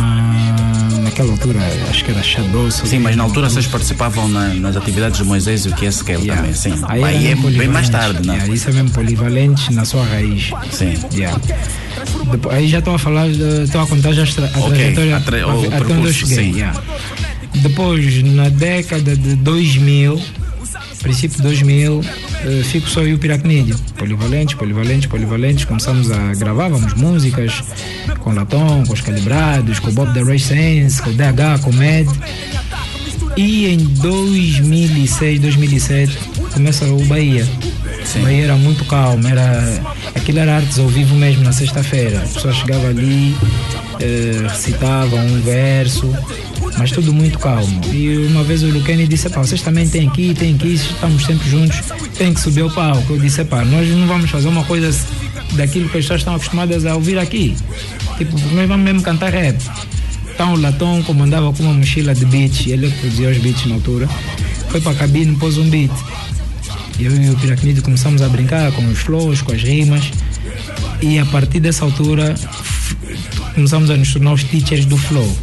[1.04, 2.70] Naquela altura, acho que era Shadow.
[2.70, 5.88] Sim, mas na altura vocês participavam na- nas atividades de Moisés e o que é
[5.90, 6.72] aquele também, sim.
[6.88, 8.34] Aí era é bem mais tarde, não?
[8.34, 10.50] Yeah, isso é mesmo polivalente na sua raiz.
[10.72, 10.94] Sim.
[11.12, 11.38] Yeah.
[12.30, 15.20] Depois, aí já estou a falar, de- estou a contar já a, a trajetória a
[15.20, 16.36] tra- o até onde eu percurso, cheguei.
[16.36, 16.52] sim.
[16.58, 16.80] yeah.
[17.56, 20.20] Depois, na década de 2000,
[21.02, 22.33] princípio de 2000, eh,
[22.64, 23.76] fico só eu o Piracnídeo.
[23.96, 25.64] Polivalentes, polivalentes, polivalentes.
[25.64, 27.62] Começamos a gravar, vamos músicas
[28.20, 31.70] com Latom, com os Calibrados, com o Bob da Ray Sense, com o DH, com
[31.70, 32.08] o Med.
[33.36, 36.18] E em 2006, 2007,
[36.52, 37.46] começa o Bahia.
[38.16, 39.82] O Bahia era muito calmo, era,
[40.14, 42.18] aquilo era artes ao vivo mesmo na sexta-feira.
[42.18, 43.34] A pessoa chegava ali,
[44.00, 46.14] eh, recitava um verso,
[46.78, 47.80] mas tudo muito calmo.
[47.92, 51.48] E uma vez o Lucani disse: pá, vocês também têm ir, têm ir, estamos sempre
[51.48, 51.80] juntos,
[52.16, 53.12] tem que subir ao palco.
[53.12, 54.90] Eu disse: pá, nós não vamos fazer uma coisa
[55.52, 57.56] daquilo que as pessoas estão acostumadas a ouvir aqui.
[58.18, 59.56] Tipo, nós vamos mesmo cantar rap.
[60.34, 64.08] Então o Latom comandava com uma mochila de beats, ele produzia os beats na altura.
[64.68, 65.92] Foi para a cabine, pôs um beat.
[66.98, 70.10] Eu e o Piracnídeo começamos a brincar com os flows, com as rimas.
[71.00, 72.34] E a partir dessa altura
[73.54, 75.36] começamos a nos tornar os teachers do flow.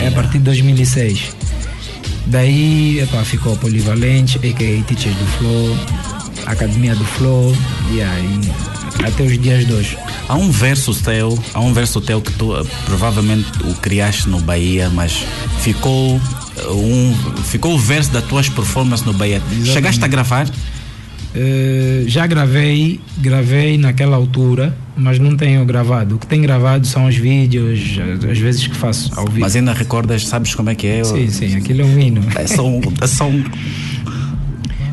[0.00, 1.36] É a partir de 2006.
[2.26, 4.82] Daí epá, ficou Polivalente, a.k.a.
[4.84, 5.78] Teachers do Flow,
[6.46, 7.56] Academia do Flow,
[7.92, 8.40] e aí
[9.04, 9.98] até os dias de hoje.
[10.28, 14.40] Há um verso teu, há um verso teu que tu eh, provavelmente o criaste no
[14.40, 15.24] Bahia, mas
[15.60, 16.20] ficou
[16.56, 19.40] eh, um ficou o verso das tuas performances no Bahia.
[19.64, 20.48] Chegaste a gravar?
[21.38, 26.14] Eh, já gravei, gravei naquela altura, mas não tenho gravado.
[26.14, 29.40] O que tenho gravado são os vídeos, às- às vezes que faço ao vivo.
[29.40, 31.04] Mas ainda recordas, sabes como é que é?
[31.04, 32.22] Sim, sim, aquilo é um hino.
[32.36, 33.44] É só um, é só um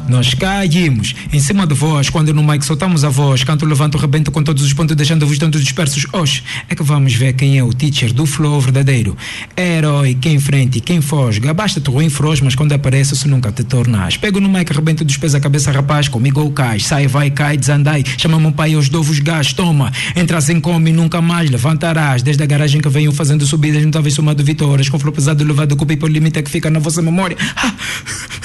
[0.08, 3.44] Nós caímos em cima de vós, quando no mic soltamos a voz.
[3.44, 6.06] Canto, levanto, rebento com todos os pontos, deixando-vos tantos dispersos.
[6.12, 9.16] Oxe, é que vamos ver quem é o teacher do flow verdadeiro.
[9.56, 11.40] Herói, quem enfrenta e quem foge.
[11.40, 14.18] Gabasta-te ruim feroz, mas quando aparece, se nunca te tornas.
[14.18, 16.08] Pego no mic, rebento, despesa a cabeça, rapaz.
[16.08, 18.04] Comigo ou cai, sai, vai, cai, desandai.
[18.18, 19.92] Chama-me um pai aos dovos gás, toma.
[20.16, 22.22] Entras em come nunca mais levantarás.
[22.22, 24.90] Desde a garagem que venho fazendo subidas, não talvez somado vitórias.
[24.90, 27.38] Com flow pesado, levado o people limite que fica na vossa memória.
[27.56, 27.74] Ah,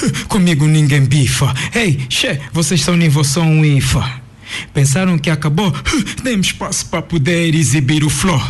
[0.28, 1.47] Comigo ninguém bifa.
[1.74, 4.27] Ei, che, vocês são nível só um IFA.
[4.72, 5.74] Pensaram que acabou?
[6.22, 8.40] Demos espaço para poder exibir o flow.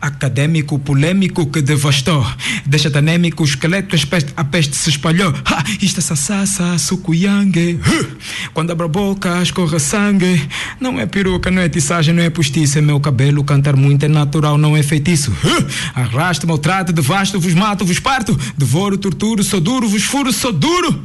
[0.00, 2.26] Acadêmico, polêmico que devastou.
[2.66, 5.32] Deixa-te anêmico, o esqueleto, a peste, a peste se espalhou.
[5.44, 7.80] Ha, isto é sassassa, sucuyangue.
[8.54, 10.48] Quando abre a boca, escorre sangue.
[10.80, 12.78] Não é peruca, não é tiçagem, não é postiça.
[12.78, 15.32] É meu cabelo, cantar muito é natural, não é feitiço.
[15.94, 18.38] Arrasto, maltrato, devasto, vos mato, vos parto.
[18.56, 21.04] Devoro, torturo, sou duro, vos furo, sou duro.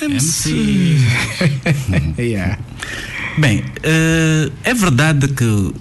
[0.00, 0.96] MC.
[2.18, 2.58] yeah.
[3.38, 5.72] Bem, eh, é verdade que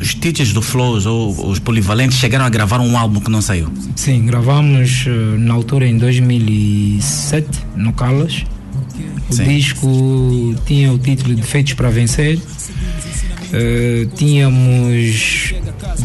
[0.00, 3.70] os teachers do Flows ou os polivalentes chegaram a gravar um álbum que não saiu.
[3.94, 8.44] Sim, gravamos eh, na altura em 2007 no Calas.
[9.28, 9.44] O Sim.
[9.44, 12.40] disco tinha o título de Feitos para Vencer.
[13.52, 15.54] Eh, tínhamos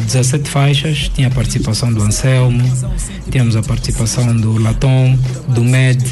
[0.06, 2.62] 17 faixas, tinha a participação do Anselmo,
[3.30, 6.04] tínhamos a participação do Latom, do Med,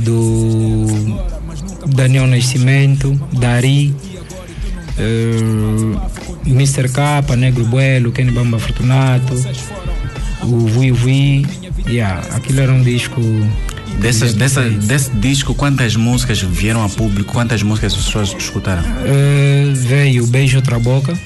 [0.00, 0.86] do
[1.86, 3.94] Daniel Nascimento, Dari,
[4.98, 5.96] eh,
[6.46, 6.88] Mr.
[6.88, 9.34] K, Negro Buelo, Kenny Bamba Fortunato,
[10.42, 11.46] o Vui Vui.
[11.86, 13.20] Yeah, aquilo era um disco.
[14.00, 17.32] Dessas, dessa, desse disco, quantas músicas vieram a público?
[17.32, 18.82] Quantas músicas as pessoas escutaram?
[19.04, 21.16] Eh, veio Beijo Outra Boca,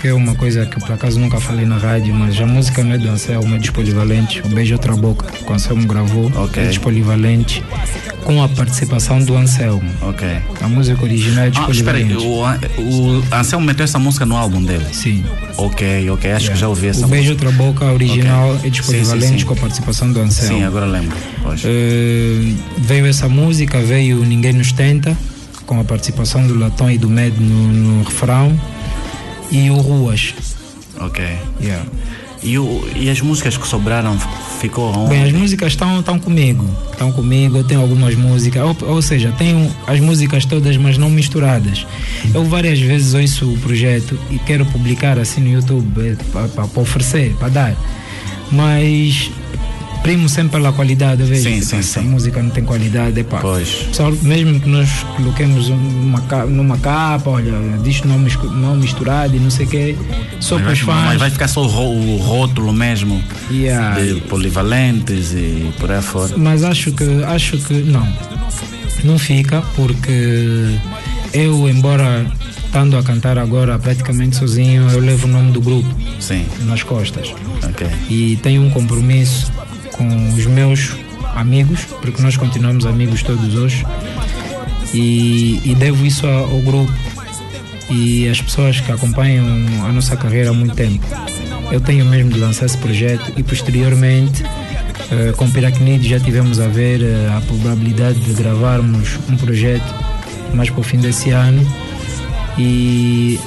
[0.00, 2.92] que é uma coisa que por acaso nunca falei na rádio, mas a música não
[2.94, 4.44] é do Anselmo, é dos Polivalentes.
[4.44, 7.62] O Beijo Outra Boca, que o Anselmo gravou, é dos Polivalentes,
[8.26, 9.88] com a participação do Anselmo.
[10.02, 10.26] Ok.
[10.60, 12.42] A música original é dos Ah, espera aí, o,
[13.22, 14.84] o Anselmo meteu essa música no álbum dele?
[14.92, 15.24] Sim.
[15.56, 17.46] Ok, ok, acho que já ouvi essa O Beijo música.
[17.46, 18.68] Outra Boca original Ok.
[18.68, 19.46] é Polivalentes sim.
[19.46, 20.58] com a participação do Anselmo.
[20.58, 21.16] Sim, agora lembro.
[21.64, 25.16] Eh, veio essa música, veio Ninguém Nos Tenta,
[25.64, 28.60] com a participação do Latom e do Med no, no refrão,
[29.52, 30.34] e o Ruas.
[30.98, 31.24] Ok.
[31.62, 31.86] Yeah.
[32.42, 34.18] E, o, e as músicas que sobraram
[34.60, 35.10] ficou onde?
[35.10, 39.70] Bem, as músicas estão comigo, estão comigo, eu tenho algumas músicas, ou, ou seja, tenho
[39.86, 41.86] as músicas todas, mas não misturadas.
[42.34, 47.48] Eu várias vezes ouço o projeto e quero publicar assim no YouTube para oferecer, para
[47.48, 47.76] dar,
[48.50, 49.30] mas
[50.06, 53.38] primo sempre pela qualidade, vejo Sim, que sim, essa música não tem qualidade, epá.
[53.40, 53.88] Pois.
[53.92, 59.50] Só mesmo que nós coloquemos uma, numa capa, olha, diz não, não misturado e não
[59.50, 59.96] sei o quê,
[60.38, 61.06] só para os fãs.
[61.06, 64.00] mas vai ficar só o, o rótulo mesmo Yeah.
[64.00, 66.36] de polivalentes e por aí fora.
[66.36, 68.06] Mas acho que acho que não.
[69.02, 70.78] Não fica porque
[71.32, 72.26] eu, embora
[72.64, 75.88] estando a cantar agora praticamente sozinho, eu levo o nome do grupo
[76.20, 76.44] Sim.
[76.60, 77.34] nas costas.
[77.62, 77.86] Ok.
[78.08, 79.50] E tenho um compromisso
[79.96, 80.92] com os meus
[81.34, 83.84] amigos, porque nós continuamos amigos todos hoje.
[84.94, 86.92] E, e devo isso ao grupo
[87.90, 89.46] e às pessoas que acompanham
[89.84, 91.04] a nossa carreira há muito tempo.
[91.70, 94.44] Eu tenho mesmo de lançar esse projeto e posteriormente
[95.10, 99.94] eh, com Piracnid já tivemos a ver eh, a probabilidade de gravarmos um projeto
[100.54, 101.64] mais para o fim desse ano
[102.58, 103.38] e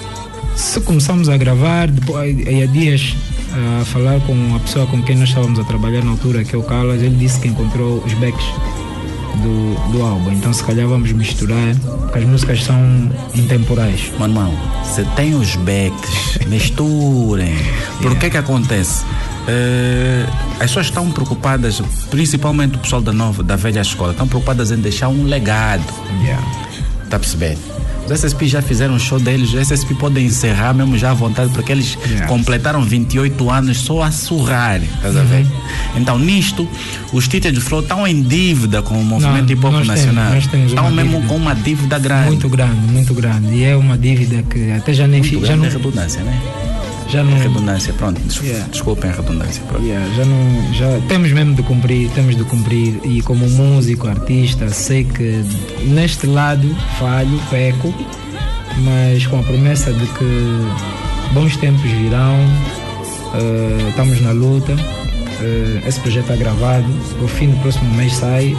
[0.55, 3.15] se começamos a gravar, depois, há dias
[3.53, 6.57] a falar com a pessoa com quem nós estávamos a trabalhar na altura, que é
[6.57, 8.45] o Carlos, ele disse que encontrou os backs
[9.41, 10.31] do, do álbum.
[10.31, 14.11] Então se calhar vamos misturar, porque as músicas são intemporais.
[14.19, 17.55] Manuel, você tem os backs, misturem.
[18.01, 19.03] Por que que acontece?
[19.47, 24.71] Eh, as pessoas estão preocupadas, principalmente o pessoal da, nova, da velha escola, estão preocupadas
[24.71, 25.83] em deixar um legado.
[27.09, 27.59] Tá percebendo?
[28.09, 31.51] Os SSP já fizeram o show deles, os SSP podem encerrar mesmo já à vontade,
[31.53, 31.95] porque eles
[32.27, 35.45] completaram 28 anos só a surrar, estás a ver?
[35.95, 36.67] Então, nisto,
[37.13, 40.33] os títulos de Flow estão em dívida com o movimento hip hop nacional.
[40.35, 41.27] Estão mesmo dívida.
[41.27, 42.27] com uma dívida grande.
[42.29, 43.53] Muito grande, muito grande.
[43.55, 46.41] E é uma dívida que até já nem Muito fi- já não, redundância, né?
[47.09, 48.19] Já não, Redundância, pronto.
[48.21, 48.67] Des Yeah.
[48.71, 49.61] Desculpem a redundância.
[49.67, 49.83] Pronto.
[49.85, 54.69] Yeah, já não, já temos mesmo de cumprir, temos de cumprir e como músico, artista,
[54.69, 55.43] sei que
[55.85, 56.67] neste lado
[56.99, 57.93] falho, peco,
[58.83, 62.35] mas com a promessa de que bons tempos virão,
[63.35, 64.73] eh, estamos na luta,
[65.41, 66.87] eh, esse projeto está gravado,
[67.23, 68.55] o fim do próximo mês sai,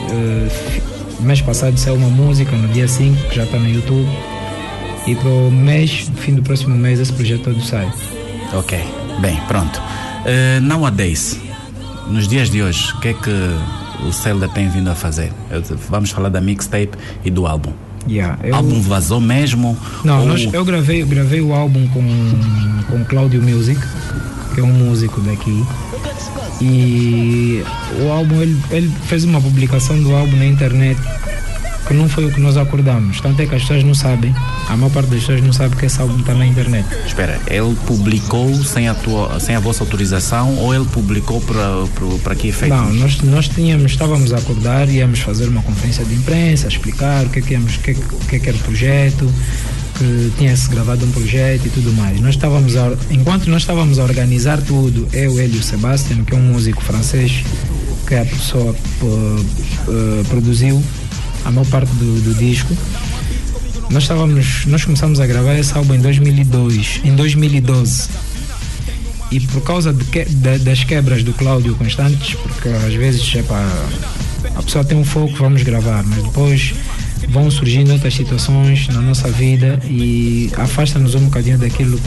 [0.48, 4.08] fi- mês passado saiu uma música no dia 5, que já está no YouTube,
[5.06, 7.90] e para o mês, fim do próximo mês, esse projeto todo sai.
[8.52, 8.78] Ok,
[9.20, 9.80] bem, pronto.
[9.80, 11.38] Uh, nowadays,
[12.08, 13.30] nos dias de hoje, o que é que
[14.06, 15.32] o Zelda tem vindo a fazer?
[15.50, 16.90] Eu- Vamos falar da mixtape
[17.24, 17.72] e do álbum.
[18.08, 19.76] Yeah, O eu- álbum vazou mesmo?
[20.04, 22.02] Não, Ou- nós- eu gravei, gravei o álbum com,
[22.90, 23.80] com Cláudio Music,
[24.54, 25.64] que é um músico daqui.
[26.60, 27.62] E
[28.02, 31.00] o álbum, ele, ele fez uma publicação do álbum na internet
[31.90, 33.20] que não foi o que nós acordamos.
[33.20, 34.32] Tanto é que as pessoas não sabem,
[34.68, 36.86] a maior parte das pessoas não sabe que esse álbum está na internet.
[37.04, 42.46] Espera, ele publicou sem a, tua, sem a vossa autorização ou ele publicou para, que
[42.48, 42.72] efeito?
[42.72, 47.28] Não, nós, nós tínhamos, estávamos a acordar, íamos fazer uma conferência de imprensa, explicar o
[47.28, 49.32] que é que, íamos, o que, é que- o que, é que era o projeto,
[49.98, 52.20] que tinha-se gravado um projeto e tudo mais.
[52.20, 56.34] Nós estávamos a, enquanto nós estávamos a organizar tudo, eu, ele e o Sebastian, que
[56.34, 57.42] é um músico francês,
[58.06, 60.80] que é a pessoa que eh, produziu
[61.44, 62.76] a maior parte do, do disco,
[63.90, 68.08] nós estávamos, nós começamos a gravar esse álbum em 2002, em 2012.
[69.32, 73.68] E por causa de que- da- das quebras do Cláudio constantes, porque às vezes para
[74.56, 76.74] a pessoa tem um foco, vamos gravar, mas depois
[77.28, 82.00] vão surgindo outras situações na nossa vida e afasta-nos um bocadinho daquilo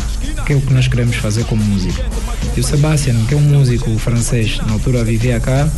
[0.45, 2.01] que é o que nós queremos fazer como músico.
[2.57, 5.69] E o Sebastian, que é um músico francês, na altura vivia cá,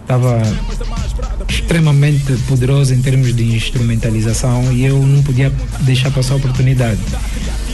[0.00, 0.40] estava
[1.52, 6.98] extremamente poderoso em termos de instrumentalização e eu não podia deixar passar a oportunidade.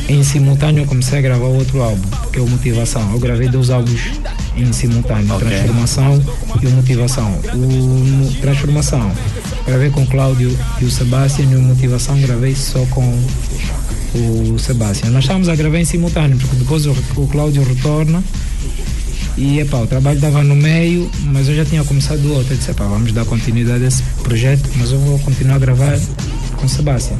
[0.09, 3.13] em simultâneo eu comecei a gravar outro álbum, que é o Motivação.
[3.13, 4.01] Eu gravei dois álbuns
[4.57, 5.49] em simultâneo, Ok.
[5.49, 6.23] Transformação
[6.61, 7.31] e o Motivação.
[7.55, 9.13] O Transformação
[9.67, 13.07] gravei com o Cláudio e o Sebastião e o Motivação gravei só com
[14.15, 15.13] o Sebastião.
[15.13, 18.25] Nós estávamos a gravar em simultâneo, porque depois o, o Cláudio retorna
[19.39, 22.53] e epá, o trabalho estava no meio, mas eu já tinha começado outro.
[22.53, 25.99] Eu disse, epá, vamos dar continuidade a esse projeto, mas eu vou continuar a gravar
[26.57, 27.19] com Sebastião.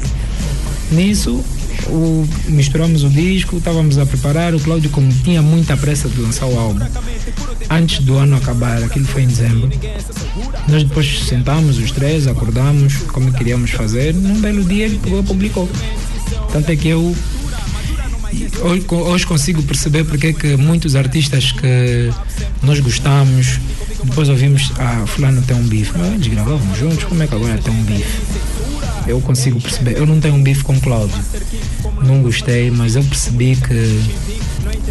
[0.91, 1.43] Nisso,
[1.87, 4.53] o- misturamos o disco, estávamos a preparar.
[4.55, 6.85] O Cláudio, como tinha muita pressa de lançar o álbum,
[7.69, 9.69] antes do ano acabar, aquilo foi em dezembro,
[10.67, 14.13] nós depois sentámos os três, acordamos como queríamos fazer.
[14.13, 15.69] Num belo dia ele publicou.
[16.51, 17.15] Tanto é que eu
[18.61, 22.11] hoje, hoje consigo perceber porque é que muitos artistas que
[22.61, 23.59] nós gostamos,
[24.03, 27.57] depois ouvimos, ah, fulano tem um bife, mas eles gravavam juntos, como é que agora
[27.57, 28.21] tem um bife?
[29.07, 31.17] Eu consigo perceber, eu não tenho um bife com Cláudio,
[32.03, 34.01] não gostei, mas eu percebi que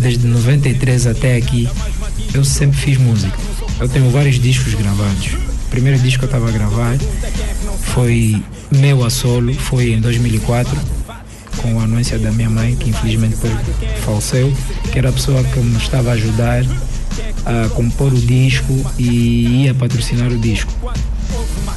[0.00, 1.68] desde 93 até aqui
[2.34, 3.36] eu sempre fiz música.
[3.80, 5.34] Eu tenho vários discos gravados.
[5.34, 6.96] O primeiro disco que eu estava a gravar
[7.94, 10.97] foi meu a solo, foi em 2004
[11.58, 13.54] com a anuência da minha mãe, que infelizmente depois
[14.04, 14.52] faleceu,
[14.90, 16.64] que era a pessoa que me estava a ajudar
[17.44, 20.72] a compor o disco e ia patrocinar o disco.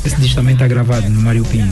[0.03, 1.71] Esse disco também está gravado no Mário Pinho,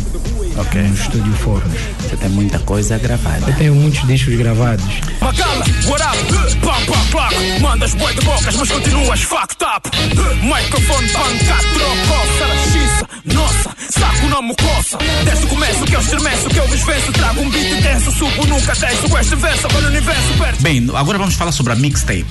[0.58, 0.82] Ok.
[0.82, 1.80] no estúdio Fornos.
[2.02, 3.46] Você tem muita coisa gravada.
[3.48, 4.84] Eu tenho muitos discos gravados.
[5.22, 6.58] Macala, what up?
[6.60, 7.62] Pam, pam.
[7.62, 9.90] Mandas boi de bocas, mas continuas fucked up.
[10.42, 13.10] Microfone, pancada, trocou, saraxiça.
[13.26, 14.98] Nossa, saco na mucosa.
[15.24, 17.12] Desde o começo que eu estremeço, que eu desvenço.
[17.14, 19.18] Trago um beat denso, subo, nunca desço.
[19.20, 20.62] Este verso, agora o universo perto.
[20.62, 22.26] Bem, agora vamos falar sobre a mixtape.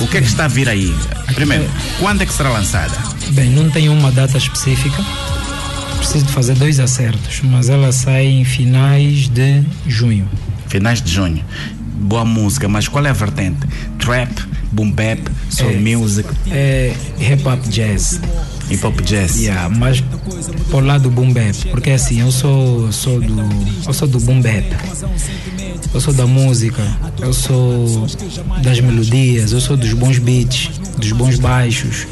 [0.00, 0.94] O que é que está a vir aí?
[1.34, 1.68] Primeiro,
[2.00, 2.96] quando é que será lançada?
[3.30, 5.02] Bem, não tenho uma data específica.
[6.04, 10.28] Preciso de fazer dois acertos, mas ela sai em finais de junho.
[10.68, 11.42] Finais de junho.
[11.96, 13.66] Boa música, mas qual é a vertente?
[13.98, 14.30] Trap,
[14.70, 15.76] boom bap, soul É.
[15.96, 18.20] music, É hip hop jazz.
[18.70, 19.36] hip hop jazz.
[19.40, 20.04] Yeah, mas
[20.70, 23.40] por lá do boom bap, porque assim, eu sou, sou do
[23.86, 24.66] eu sou do boom bap.
[25.94, 26.82] Eu sou da música,
[27.20, 28.06] eu sou
[28.62, 32.06] das melodias, eu sou dos bons beats, dos bons baixos,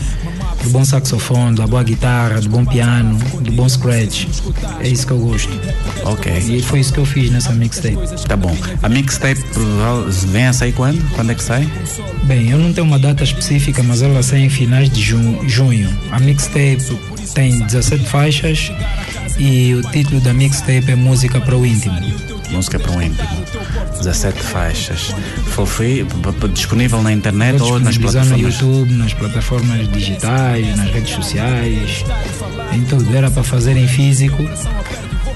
[0.63, 4.27] do bom saxofone, da boa guitarra, do bom piano, do bom scratch.
[4.81, 5.49] É isso que eu gosto.
[6.05, 6.33] Ok.
[6.39, 7.97] E foi isso que eu fiz nessa mixtape.
[8.29, 8.55] Tá bom.
[8.83, 9.41] A mixtape
[10.31, 11.03] vem a sair quando?
[11.15, 11.69] Quando é que sai?
[12.25, 15.89] Bem, eu não tenho uma data específica, mas ela sai em finais de jun- junho.
[16.11, 16.99] A mixtape
[17.35, 18.71] tem 17 faixas
[19.39, 21.99] e o título da mixtape é Música para o Íntimo.
[22.51, 23.29] Música para um íntimo.
[23.99, 25.15] 17 faixas.
[25.53, 28.61] For free, p- p- disponível na internet ou nas disponibilizar no plataformas?
[28.61, 32.05] YouTube, nas plataformas digitais, nas redes sociais,
[32.75, 33.17] em tudo.
[33.17, 34.43] Era para fazer em físico,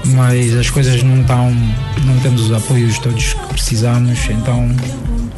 [0.05, 1.49] mas as coisas não estão,
[2.05, 4.69] não temos os apoios todos que precisamos, então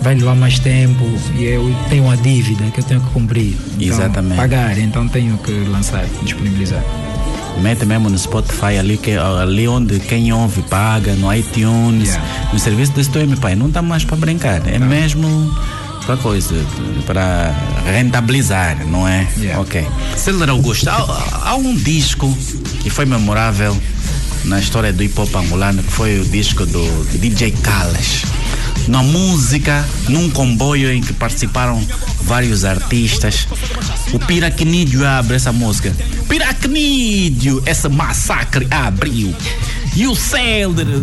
[0.02, 1.06] vai levar mais tempo
[1.38, 3.56] e eu tenho uma dívida que eu tenho que cumprir.
[3.80, 4.36] Então, Exatamente.
[4.36, 6.84] Pagar, então tenho que lançar, disponibilizar.
[7.58, 12.18] Mete mesmo no Spotify ali, que, ali onde quem ouve paga, no iTunes,
[12.54, 14.62] no serviço de streaming, pai, não dá mais para brincar.
[14.68, 15.54] É mesmo
[16.06, 16.56] para coisa,
[17.06, 17.54] para
[17.86, 19.28] rentabilizar, não é?
[19.60, 19.86] Ok.
[20.16, 22.36] Célere Augusto, há, há um disco
[22.82, 23.78] que foi memorável
[24.46, 28.24] na história do hip hop angolano, que foi o disco do DJ Kales.
[28.88, 31.80] Na música, num comboio em que participaram
[32.22, 33.48] vários artistas.
[34.12, 35.94] O Piracnídeo abre essa música.
[36.70, 39.34] Piracnídeo, esse massacre abriu.
[39.96, 41.02] E o Célere,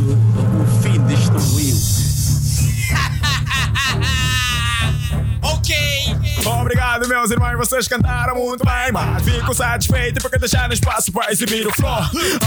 [7.07, 11.65] Obrigado, meus irmãos, vocês cantaram muito bem, mas fico satisfeito porque deixaram espaço para exibir
[11.67, 12.01] o flow.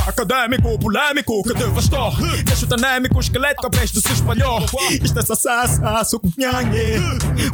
[0.05, 2.13] Acadêmico, polêmico, que devastou.
[2.43, 4.65] Deixa o tanêmico, esqueleto, a peste se espalhou.
[5.01, 6.29] Isto é sassá, suco.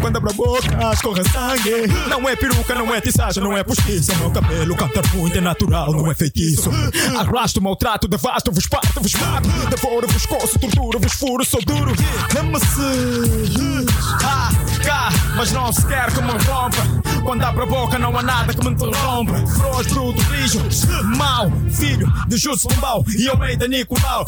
[0.02, 1.88] Quando abre a boca, escorre sangue.
[2.10, 4.16] Não é peruca, não é tiçagem, não é postiça.
[4.16, 6.72] Meu cabelo canta muito, é natural, não é feitiço.
[7.20, 9.48] Arrasto, maltrato, devasto, vos parto, vos mato.
[9.70, 11.94] Devoro-vos, coço, torturo-vos, furo, sou duro.
[12.34, 12.76] Lembra-se.
[14.86, 17.06] Cá, mas não se quer que me rompa.
[17.24, 19.34] Quando abre a boca, não há nada que me interrompa.
[19.48, 20.62] Froz, bruto, rijo,
[21.18, 24.24] mau, filho de Justo Tumbal e Almeida Nicolau.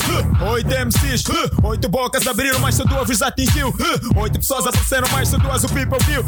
[0.51, 1.23] Oito MCs,
[1.63, 3.71] oito bocas abriram, mas só duas atingiu.
[4.15, 6.23] Oito pessoas apareceram, mas só duas o people viu.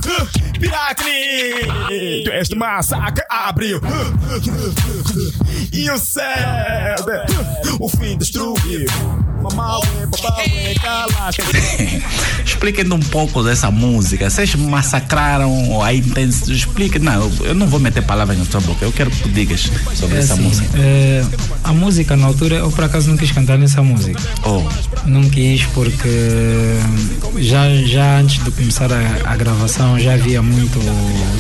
[0.59, 3.81] Piracni, este massacre abriu.
[5.73, 6.25] E o céu,
[7.79, 9.28] o fim destruiu.
[12.45, 14.29] Expliquem um pouco dessa música.
[14.29, 16.51] Vocês massacraram a intensidade.
[16.53, 17.01] Expliquem.
[17.01, 18.83] Não, eu- eu não vou meter palavras na sua boca.
[18.83, 20.77] Eu quero que tu digas sobre É essa assim, música.
[20.77, 21.23] é,
[21.63, 24.19] a música na altura, eu por acaso não quis cantar nessa música.
[24.45, 24.61] Oh.
[25.05, 26.09] Não quis porque
[27.37, 30.79] já, já antes de começar a, a gravação já havia muito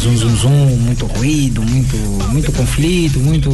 [0.01, 1.95] zum zum zum, muito ruído, muito,
[2.31, 3.49] muito conflito, muito.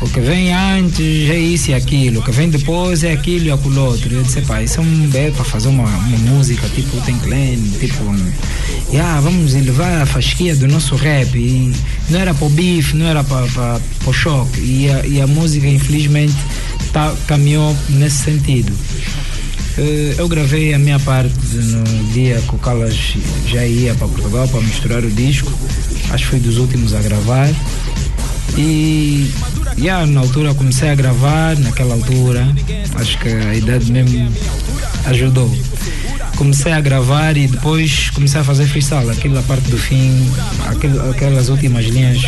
[0.00, 3.52] O que vem antes é isso e aquilo, o que vem depois é aquilo e
[3.52, 4.14] aquilo outro.
[4.14, 7.56] Eu disse, pá, isso é um é para fazer uma, uma música tipo Ten Clan,
[7.78, 8.04] tipo.
[8.92, 11.36] Yeah, vamos elevar a fasquia do nosso rap.
[11.36, 11.74] E
[12.10, 14.60] não era para o bife, não era para o choque.
[14.60, 16.34] E a, e a música, infelizmente,
[16.92, 18.72] tá, caminhou nesse sentido.
[19.78, 23.14] Eh, Eu gravei a minha parte no dia que o Calas
[23.46, 25.52] já ia para Portugal para misturar o disco.
[26.10, 27.48] Acho que foi dos últimos a gravar.
[28.56, 29.30] E
[29.80, 32.46] yeah, na altura comecei a gravar, naquela altura,
[32.96, 34.30] acho que a idade mesmo
[35.06, 35.54] ajudou.
[36.36, 40.30] Comecei a gravar e depois comecei a fazer freestyle, aquela parte do fim,
[40.68, 42.22] aquel- aquelas últimas linhas,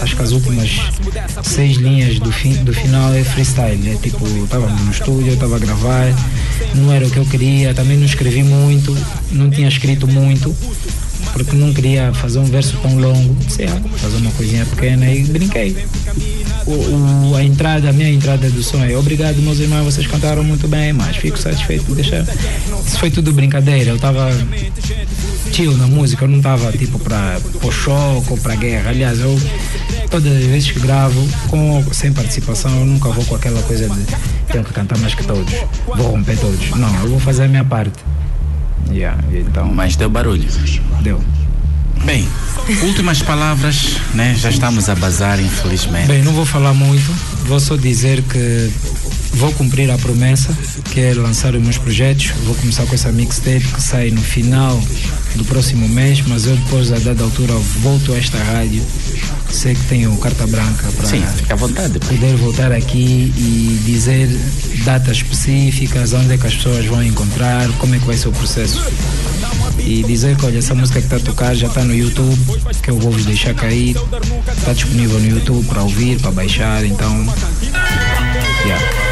[0.00, 0.70] acho que as últimas
[1.42, 3.90] seis linhas do, fim, do final é freestyle.
[3.90, 6.14] É tipo, estava no estúdio, estava a gravar,
[6.76, 8.96] não era o que eu queria, também não escrevi muito,
[9.32, 10.54] não tinha escrito muito
[11.32, 13.36] porque não queria fazer um verso tão longo.
[13.68, 15.76] Ah, vou fazer uma coisinha pequena e brinquei.
[16.66, 20.42] O, o- a entrada, a minha entrada do som é obrigado meus irmãos, vocês cantaram
[20.42, 22.22] muito bem, mas fico satisfeito de deixar.
[22.86, 24.28] Isso foi tudo brincadeira, eu estava
[25.52, 28.90] chill na música, eu não estava tipo para o choque ou para guerra.
[28.90, 29.38] Aliás, eu
[30.10, 34.00] todas as vezes que gravo, com sem participação, eu nunca vou com aquela coisa de
[34.50, 35.52] tenho que cantar mais que todos,
[35.86, 36.70] vou romper todos.
[36.70, 37.92] Não, eu vou fazer a minha parte.
[38.90, 40.48] Yeah, então, Mas deu barulho.
[41.02, 41.20] Deu.
[42.04, 42.28] Bem,
[42.82, 44.34] últimas palavras, né?
[44.38, 46.06] Já estamos a bazar, infelizmente.
[46.06, 47.12] Bem, não vou falar muito,
[47.46, 48.70] vou só dizer que
[49.34, 50.56] vou cumprir a promessa,
[50.92, 52.32] que é lançar os meus projetos.
[52.44, 54.80] Vou começar com essa mixtape que sai no final
[55.34, 58.82] do próximo mês, mas eu depois, a dada altura, volto a esta rádio.
[59.50, 61.98] Sei que tenho carta branca para Sim, fica à vontade.
[61.98, 64.28] poder voltar aqui e dizer
[64.84, 68.32] datas específicas, onde é que as pessoas vão encontrar, como é que vai ser o
[68.32, 68.84] processo.
[69.78, 72.38] E dizer que, olha, essa música que está a tocar já está no YouTube,
[72.82, 73.96] que eu vou vos deixar cair.
[74.56, 77.26] Está disponível no YouTube para ouvir, para baixar, então.
[78.64, 79.05] Yeah.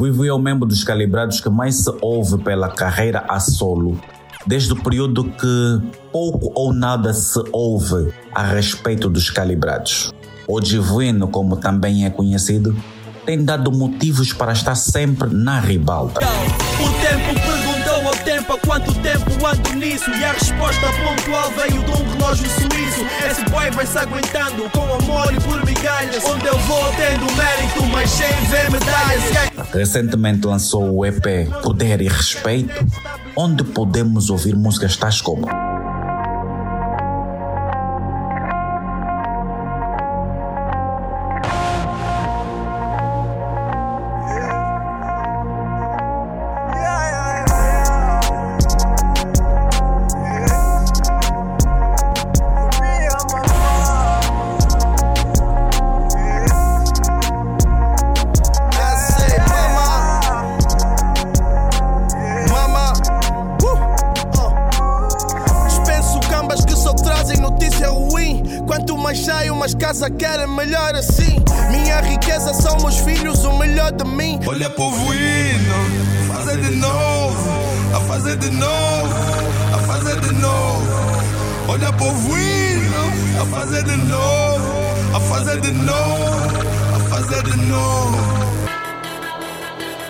[0.00, 4.00] Vivo é o membro dos calibrados que mais se ouve pela carreira a solo,
[4.46, 5.82] desde o período que
[6.12, 10.12] pouco ou nada se ouve a respeito dos calibrados.
[10.46, 12.76] O Divino, como também é conhecido,
[13.26, 16.20] tem dado motivos para estar sempre na ribalta.
[16.20, 17.57] O tempo
[18.28, 20.10] tempo há quanto tempo ando nisso?
[20.10, 23.06] E a resposta pontual veio de um relógio suíço.
[23.26, 27.82] Esse boy vai se aguentando com amor e por migalhas Onde eu vou tendo mérito,
[27.90, 29.72] mas sem ver medalhas.
[29.72, 32.74] Recentemente lançou o EP Poder e Respeito,
[33.34, 35.46] onde podemos ouvir músicas tais como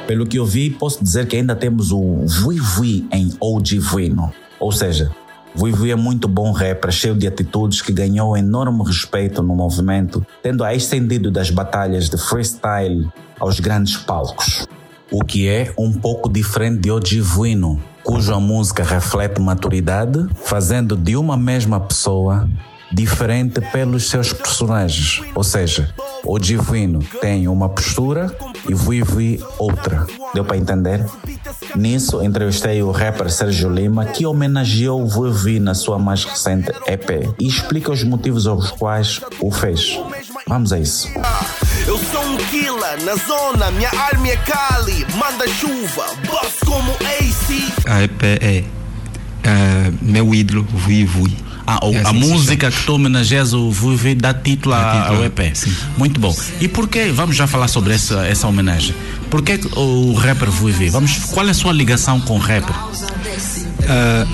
[0.09, 3.78] Pelo que eu vi, posso dizer que ainda temos o Vui Vui em OG.
[4.59, 5.14] Ou seja,
[5.54, 10.26] Vui Vui é muito bom rapper, cheio de atitudes que ganhou enorme respeito no movimento,
[10.42, 13.06] tendo ascendido das batalhas de freestyle
[13.38, 14.66] aos grandes palcos.
[15.11, 17.20] O que é um pouco diferente de OG
[18.02, 22.48] cuja música reflete maturidade, fazendo de uma mesma pessoa
[22.90, 25.22] diferente pelos seus personagens.
[25.34, 25.94] Ou seja,
[26.24, 28.34] o Divino tem uma postura
[28.68, 30.06] e Vui Vui outra.
[30.34, 31.04] Deu para entender?
[31.74, 36.70] Nisso, entrevistei o rapper Sérgio Lima, que homenageou o Vui Vui na sua mais recente
[36.86, 40.00] EP e explica os motivos aos quais o fez.
[40.46, 41.09] Vamos a isso.
[41.86, 45.06] Eu sou um killer na zona, minha arma é Cali.
[45.16, 47.72] Manda chuva, boss como AC.
[47.86, 48.64] A EP é
[49.44, 51.04] eh, meu ídolo Vui
[51.70, 55.22] Ah, o- É a assim música que tu homenageias o Vivi dá título a- ao
[55.24, 55.52] EP.
[55.98, 56.34] Muito bom.
[56.62, 58.94] E por que, vamos já falar sobre essa, essa homenagem.
[59.30, 60.88] Por que o rapper Vivi?
[60.88, 62.74] Vamos, qual é a sua ligação com o rapper?
[63.86, 64.26] Ah,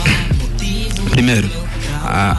[1.11, 1.51] primeiro,
[2.05, 2.37] a,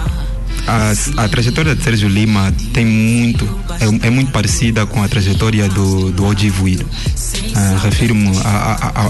[0.67, 3.45] a, a trajetória de Sérgio Lima tem muito,
[3.79, 6.85] é, é muito parecida com a trajetória do, do Oji Vuido.
[7.55, 8.31] Ah, refiro-me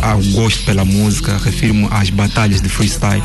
[0.01, 3.23] ao gosto pela música, refiro-me às batalhas de freestyle,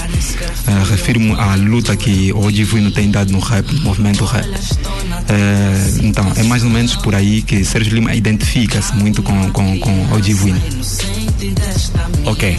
[0.67, 4.49] ah, refiro-me à luta que o Oji Vuido tem dado no rap, no movimento rap.
[4.49, 9.79] Ah, então, é mais ou menos por aí que Sérgio Lima identifica-se muito com, com,
[9.79, 10.61] com Oji Vuido.
[12.25, 12.57] Ok.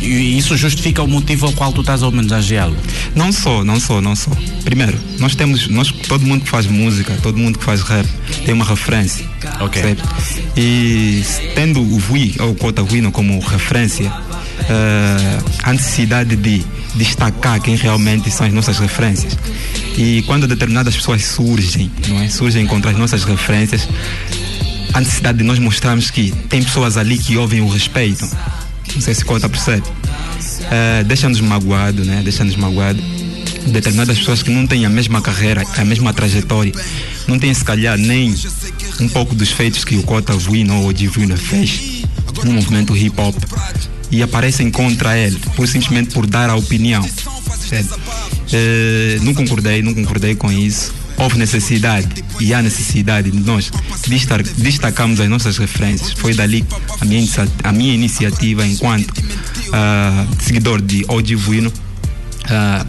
[0.00, 2.76] E isso justifica o motivo ao qual tu estás a homenageá-lo?
[3.14, 4.30] Não só, não só, não só.
[4.64, 8.06] Primeiro, nós temos, nós, todo mundo que faz música, todo mundo que faz rap,
[8.44, 9.24] tem uma referência.
[9.60, 9.82] Ok.
[9.82, 10.08] certo?
[10.56, 11.22] E
[11.54, 14.12] tendo o Vui, ou o Cota Vuino como referência,
[14.68, 19.36] eh, há necessidade de destacar quem realmente são as nossas referências.
[19.96, 22.28] E quando determinadas pessoas surgem, não é?
[22.28, 23.88] Surgem contra as nossas referências,
[24.92, 28.28] há necessidade de nós mostrarmos que tem pessoas ali que ouvem o respeito.
[28.94, 29.86] Não sei se Cota percebe.
[30.70, 32.20] Eh, Deixa-nos magoado, né?
[32.22, 33.00] Deixa-nos magoado.
[33.66, 36.72] Determinadas pessoas que não têm a mesma carreira, a mesma trajetória,
[37.28, 38.34] não têm se calhar nem
[39.00, 42.02] um pouco dos feitos que o Cota Vuino ou o Divino fez
[42.44, 43.36] no movimento hip hop
[44.10, 47.06] e aparecem contra ele, por simplesmente por dar a opinião.
[48.52, 50.92] Eh, não concordei, não concordei com isso.
[51.16, 53.70] Houve necessidade e há necessidade de nós
[54.56, 56.12] destacarmos as nossas referências.
[56.12, 56.64] Foi dali
[57.00, 57.26] a minha,
[57.62, 59.12] a minha iniciativa enquanto
[59.72, 61.70] ah, seguidor de Oji Vuino
[62.50, 62.84] ah,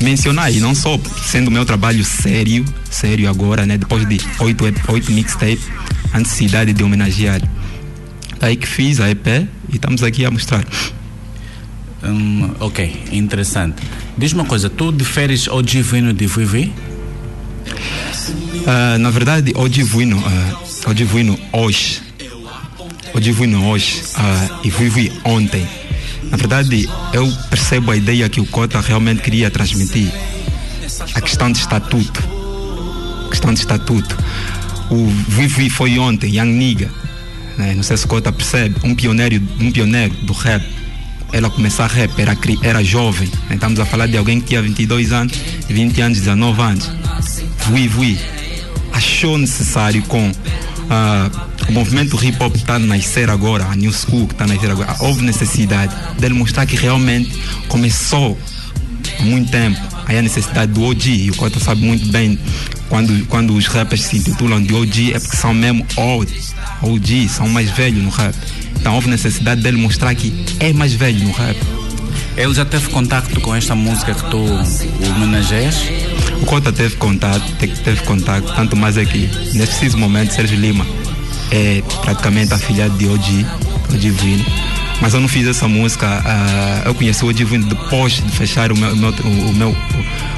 [0.00, 3.76] mencionar e não só sendo meu trabalho sério, sério agora, né?
[3.76, 5.68] Depois de oito, oito mixtapes,
[6.12, 7.40] a necessidade de homenagear.
[8.40, 10.64] Aí que fiz a EP e estamos aqui a mostrar.
[12.02, 13.82] Hum, ok, interessante.
[14.16, 16.72] Diz uma coisa, tu diferes o Divino de Vivi?
[18.66, 22.02] Ah, na verdade, o Divino, uh, o Divino hoje,
[23.12, 25.66] o Divino hoje ah, e vivi ontem.
[26.30, 30.12] Na verdade, eu percebo a ideia que o Cota realmente queria transmitir.
[31.14, 32.22] A questão de estatuto.
[33.26, 34.16] A questão de estatuto.
[34.90, 36.90] O Vivi foi ontem, Young Nigga.
[37.56, 37.74] Né?
[37.74, 38.76] Não sei se o Cota percebe.
[38.84, 40.64] Um pioneiro, um pioneiro do rap.
[41.32, 43.28] Ela começar rap, era, era jovem.
[43.48, 43.54] né?
[43.56, 45.36] Estamos a falar de alguém que tinha 22 anos,
[45.68, 46.90] 20 anos, 19 anos.
[47.66, 48.18] Vui Vui
[48.94, 50.30] achou necessário com
[50.88, 51.28] ah,
[51.68, 54.70] o movimento hip hop está a nascer agora, a New School que está a nascer
[54.70, 57.30] agora, houve necessidade dele mostrar que realmente
[57.68, 58.38] começou
[59.18, 59.80] há muito tempo.
[60.06, 62.38] Aí a necessidade do OG, e o Cota sabe muito bem
[62.90, 66.30] quando, quando os rappers se intitulam de OG é porque são mesmo old,
[66.82, 68.34] OG, são mais velhos no rap.
[68.76, 71.56] Então houve necessidade dele mostrar que é mais velho no rap.
[72.36, 74.44] Ele já teve contato com esta música que tu
[75.08, 75.76] homenageias?
[76.42, 79.18] O Cota teve contato, te- teve contato, tanto mais é que
[79.54, 80.84] nesse preciso momento Sérgio Lima
[81.50, 83.46] é praticamente afilhado de OG,
[83.90, 84.44] o Divino.
[85.00, 88.76] Mas eu não fiz essa música, ah, eu conheci o Divino depois de fechar o
[88.76, 89.76] meu, o, meu, o, meu,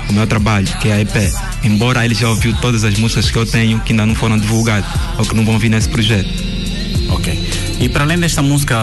[0.08, 1.32] o meu trabalho, que é a EP.
[1.62, 4.88] Embora ele já ouviu todas as músicas que eu tenho que ainda não foram divulgadas
[5.18, 6.28] ou que não vão vir nesse projeto.
[7.10, 7.48] Ok.
[7.78, 8.76] E para além desta música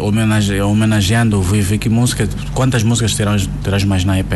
[0.00, 4.32] homenage, homenageando o Vivi, que música, quantas músicas terás, terás mais na EP?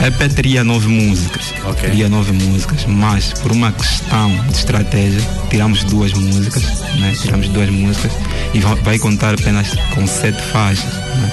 [0.00, 1.52] A EP teria nove músicas.
[1.80, 5.20] Teria nove músicas, mas por uma questão de estratégia,
[5.50, 6.62] tiramos duas músicas,
[6.96, 7.14] né?
[7.20, 8.12] Tiramos duas músicas
[8.54, 10.92] e va- vai contar apenas com sete faixas.
[10.94, 11.32] Né?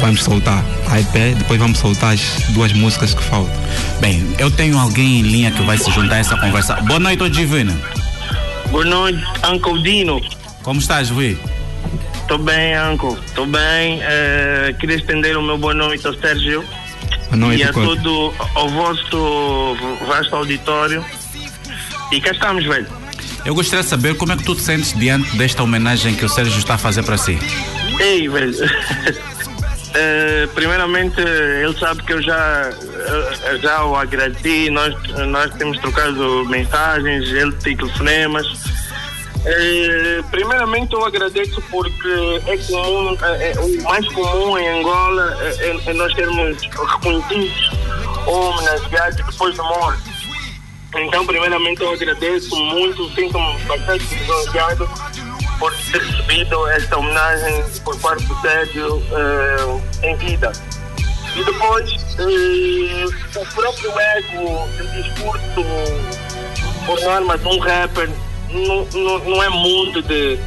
[0.00, 2.20] Vamos soltar a EP, depois vamos soltar as
[2.50, 3.54] duas músicas que faltam.
[4.00, 6.74] Bem, eu tenho alguém em linha que vai se juntar a essa conversa.
[6.82, 7.74] Boa noite, Divino.
[8.70, 10.20] Boa noite, Uncle Dino.
[10.62, 11.38] Como estás, Vi?
[12.28, 13.16] Tô bem, Uncle.
[13.34, 13.98] Tô bem.
[14.02, 16.64] Eh, queria estender o meu boa noite ao Sérgio.
[17.32, 17.86] E a Cota.
[17.86, 19.76] todo ao vosso
[20.06, 21.04] vasto auditório.
[22.12, 22.86] E cá estamos, velho.
[23.44, 26.28] Eu gostaria de saber como é que tu te sentes diante desta homenagem que o
[26.28, 27.38] Sérgio está a fazer para si.
[27.98, 28.54] Ei, velho.
[29.92, 34.70] Eh, primeiramente, ele sabe que eu já, eh, já o agradeci.
[34.70, 34.94] Nós,
[35.26, 38.46] nós temos trocado mensagens, ele tem telefonemas.
[39.46, 45.66] Eh, primeiramente, eu agradeço porque é comum, é, é- o mais comum em Angola é,
[45.68, 47.70] é- é nós termos reconhecidos
[48.26, 50.02] ou homenageados depois da morte.
[50.94, 54.90] Então, primeiramente, eu agradeço muito, sinto-me bastante lisonjeado
[55.58, 59.02] por ter recebido esta homenagem por parte do Sérgio
[60.02, 60.52] eh, em vida.
[61.34, 65.64] E depois, eh, o próprio ego do discurso,
[66.84, 68.10] por norma, de um rapper,
[68.52, 70.38] não, não, não é muito de,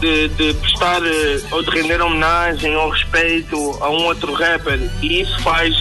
[0.00, 4.78] de, de prestar eh, ou de render homenagem ou respeito a um outro rapper.
[5.02, 5.74] E isso faz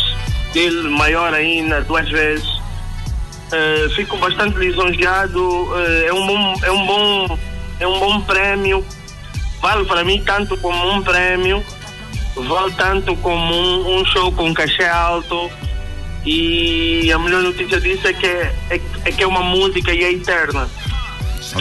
[0.54, 2.48] dele maior ainda duas vezes.
[3.52, 7.40] Eh, fico bastante lisonjeado, eh, é, um bom, é, um bom,
[7.80, 8.86] é um bom prémio,
[9.62, 11.64] vale para mim tanto como um prémio,
[12.36, 15.52] vale tanto como um, um show com cachê alto.
[16.26, 20.04] E a melhor notícia disso é que é, é, é que é uma música e
[20.04, 20.68] é eterna.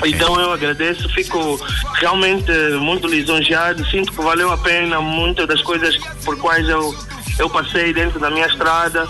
[0.05, 1.61] Então eu agradeço, fico
[1.95, 6.95] realmente muito lisonjeado, sinto que valeu a pena muitas das coisas por quais eu,
[7.39, 9.09] eu passei dentro da minha estrada.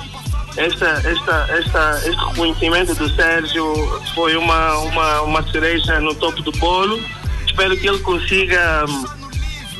[0.56, 3.74] Esta, esta, esta, este reconhecimento do Sérgio
[4.14, 7.00] foi uma, uma, uma cereja no topo do bolo.
[7.44, 9.04] Espero que ele consiga hum,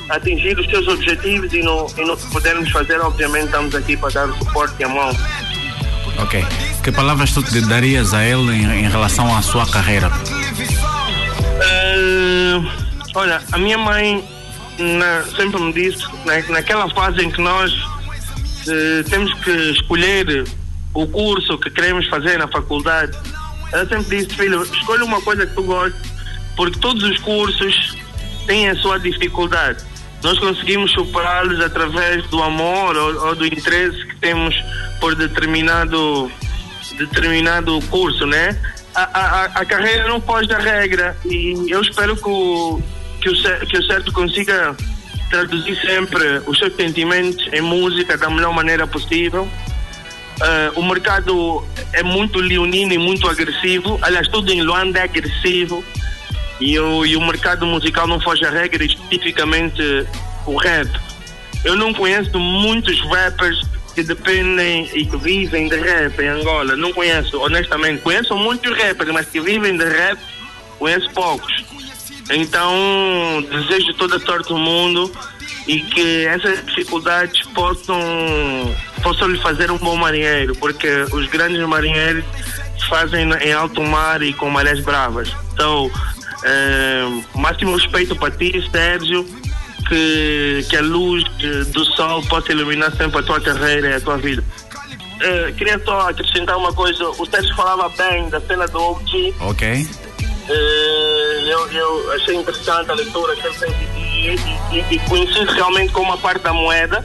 [0.09, 4.11] atingir os seus objetivos e no, e no que pudermos fazer, obviamente estamos aqui para
[4.11, 5.11] dar o suporte e a mão.
[6.19, 6.45] Ok.
[6.83, 10.11] Que palavras tu te darias a ele em, em relação à sua carreira?
[11.61, 12.61] Eh,
[13.15, 14.25] olha, a minha mãe
[14.79, 17.73] na- sempre me disse, na, naquela fase em que nós
[18.69, 20.45] eh, temos que escolher
[20.93, 23.17] o curso que queremos fazer na faculdade,
[23.73, 26.01] ela sempre disse, filho, escolha uma coisa que tu gostes,
[26.57, 27.97] porque todos os cursos
[28.47, 29.83] têm a sua dificuldade.
[30.25, 34.55] Nós conseguimos superá-los através do amor ou, ou do interesse que temos
[34.99, 36.31] por determinado
[36.97, 38.59] determinado curso, né?
[38.95, 42.81] A, a, a- carreira não foge da regra e eu espero que o,
[43.21, 43.33] que o,
[43.67, 44.75] que o certo consiga
[45.29, 49.49] traduzir sempre os seus sentimentos em música da melhor maneira possível.
[50.41, 55.85] Eh, o mercado é muito leonino e muito agressivo, aliás, tudo em Luanda é agressivo
[56.61, 59.83] e o, e o mercado musical não foge à regra, especificamente
[60.47, 60.89] o rap.
[61.65, 63.61] Eu não conheço muitos rappers
[63.95, 66.77] que dependem e que vivem de rap em Angola.
[66.77, 68.03] Não conheço, honestamente.
[68.03, 70.19] Conheço muitos rappers, mas que vivem de rap,
[70.79, 71.65] conheço poucos.
[72.31, 75.11] Então, desejo toda a sorte do mundo
[75.67, 77.99] e que essas dificuldades possam,
[79.03, 82.25] possam lhe fazer um bom marinheiro, porque os grandes marinheiros
[82.89, 85.35] fazem em alto mar e com marés bravas.
[85.53, 85.91] Então,
[86.45, 89.25] eh, máximo respeito para ti, Sérgio,
[89.89, 94.01] que, que a luz eh, do sol possa iluminar sempre a tua carreira e a
[94.01, 94.45] tua vida.
[95.21, 97.09] Eh, queria só acrescentar uma coisa.
[97.11, 99.35] O Sérgio falava bem da cena do OG.
[99.41, 99.87] Ok.
[100.49, 105.93] Eh, eu, eu achei interessante a leitura que ele fez e, e, e, conheci realmente
[105.93, 107.05] como uma parte da moeda.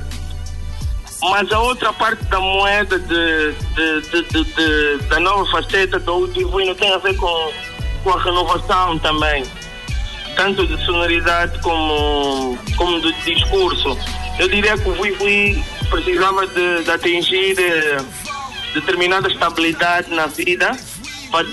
[1.21, 6.73] Mas a outra parte da moeda de, de, de- de- da nova faceta do Divino
[6.75, 7.51] tem a ver com,
[8.03, 9.43] com a renovação também,
[10.35, 13.97] tanto de sonoridade como, como de discurso.
[14.37, 17.97] Eu diria que o Vui precisava de, de atingir eh,
[18.73, 20.71] determinada estabilidade na vida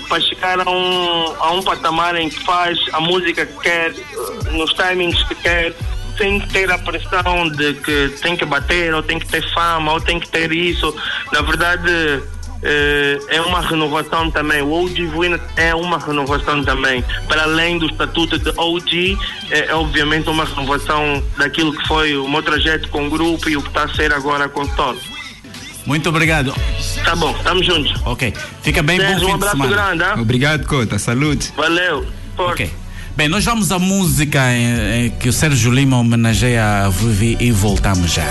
[0.09, 4.51] para chegar a um, a um patamar em que faz a música que quer, eh,
[4.51, 5.73] nos timings que quer,
[6.17, 10.01] sem ter a pressão de que tem que bater, ou tem que ter fama, ou
[10.01, 10.95] tem que ter isso.
[11.31, 12.23] Na verdade,
[12.63, 14.61] é uma renovação também.
[14.61, 17.03] O OG Divino é uma renovação também.
[17.27, 19.17] Para além do estatuto de OG,
[19.51, 23.57] é, é obviamente uma renovação daquilo que foi o meu trajeto com o grupo e
[23.57, 24.97] o que está a ser agora com o Toro.
[25.85, 26.53] Muito obrigado.
[27.05, 27.93] Tá bom, estamos juntos.
[28.05, 28.33] Ok.
[28.61, 29.71] Fica bem, bom Sérgio, fim um de abraço semana.
[29.95, 30.21] grande, hein?
[30.21, 30.99] Obrigado, Cota.
[30.99, 31.53] Saúde.
[31.55, 32.05] Valeu.
[32.37, 32.69] Ok.
[33.15, 37.51] Bem, nós vamos à música em- em que o Sérgio Lima homenageia a Vivi e
[37.51, 38.25] voltamos já.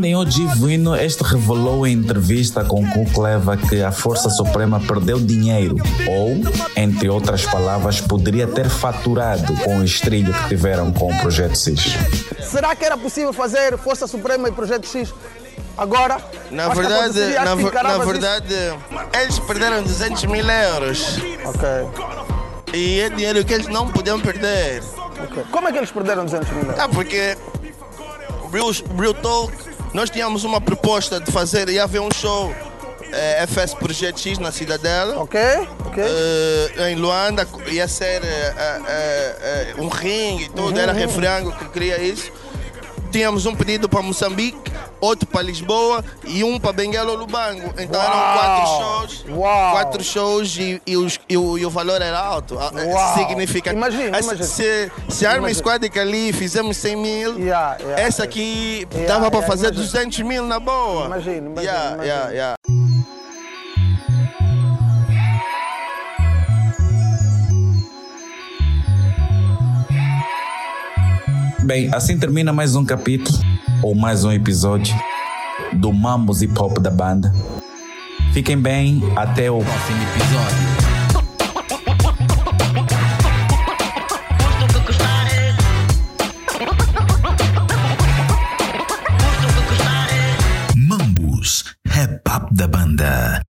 [0.00, 5.76] O Divino, este revelou em entrevista com Cook Leva que a Força Suprema perdeu dinheiro
[6.08, 6.40] ou,
[6.74, 11.92] entre outras palavras, poderia ter faturado com o estrilho que tiveram com o Projeto X.
[12.40, 15.12] Será que era possível fazer Força Suprema e Projeto X
[15.76, 16.18] Agora,
[16.50, 18.54] Na verdade, na, na verdade,
[19.22, 21.18] eles perderam 200 mil euros.
[21.44, 21.68] Ok.
[22.72, 24.82] E é dinheiro que eles não podiam perder.
[25.50, 26.78] Como é que eles perderam 200 mil euros?
[26.78, 27.36] Ah, porque
[28.52, 32.54] Real, Real Talk, nós tínhamos uma proposta de fazer, ia haver um show
[33.12, 35.18] eh, FS Projeto X na Cidadela.
[35.20, 35.40] Ok,
[35.86, 36.04] ok.
[36.04, 38.54] Eh, em Luanda, ia ser eh,
[38.86, 40.98] eh, um ringue e tudo, Uhum, era uhum.
[40.98, 42.30] Refrango que queria isso.
[43.10, 44.70] Tínhamos um pedido para Moçambique,
[45.00, 47.72] outro para Lisboa e um para Benguela ou Lubango.
[47.78, 48.38] Então eram Uau!
[48.38, 49.24] quatro shows.
[49.30, 49.70] Uau!
[49.72, 52.58] Quatro shows e, e os- e o, e o valor era alto.
[52.58, 53.14] Ah, Uau!
[53.18, 53.72] Significa.
[53.72, 54.42] Imagina, imagina.
[54.42, 55.58] Se, se a Army Imagina.
[55.58, 57.34] Squad e Cali fizemos 100 mil,
[57.96, 59.84] essa aqui Yeah, dava para yeah, fazer imagina.
[59.86, 61.06] 200 mil na boa.
[61.06, 62.56] Imagina, imagina,
[71.70, 73.38] bem, assim termina mais um capítulo
[73.80, 74.92] ou mais um episódio
[75.74, 77.32] do Mambos Hip Hop da banda.
[78.32, 80.58] Fiquem bem, até o próximo episódio.
[90.74, 93.42] Mambos, rap da banda.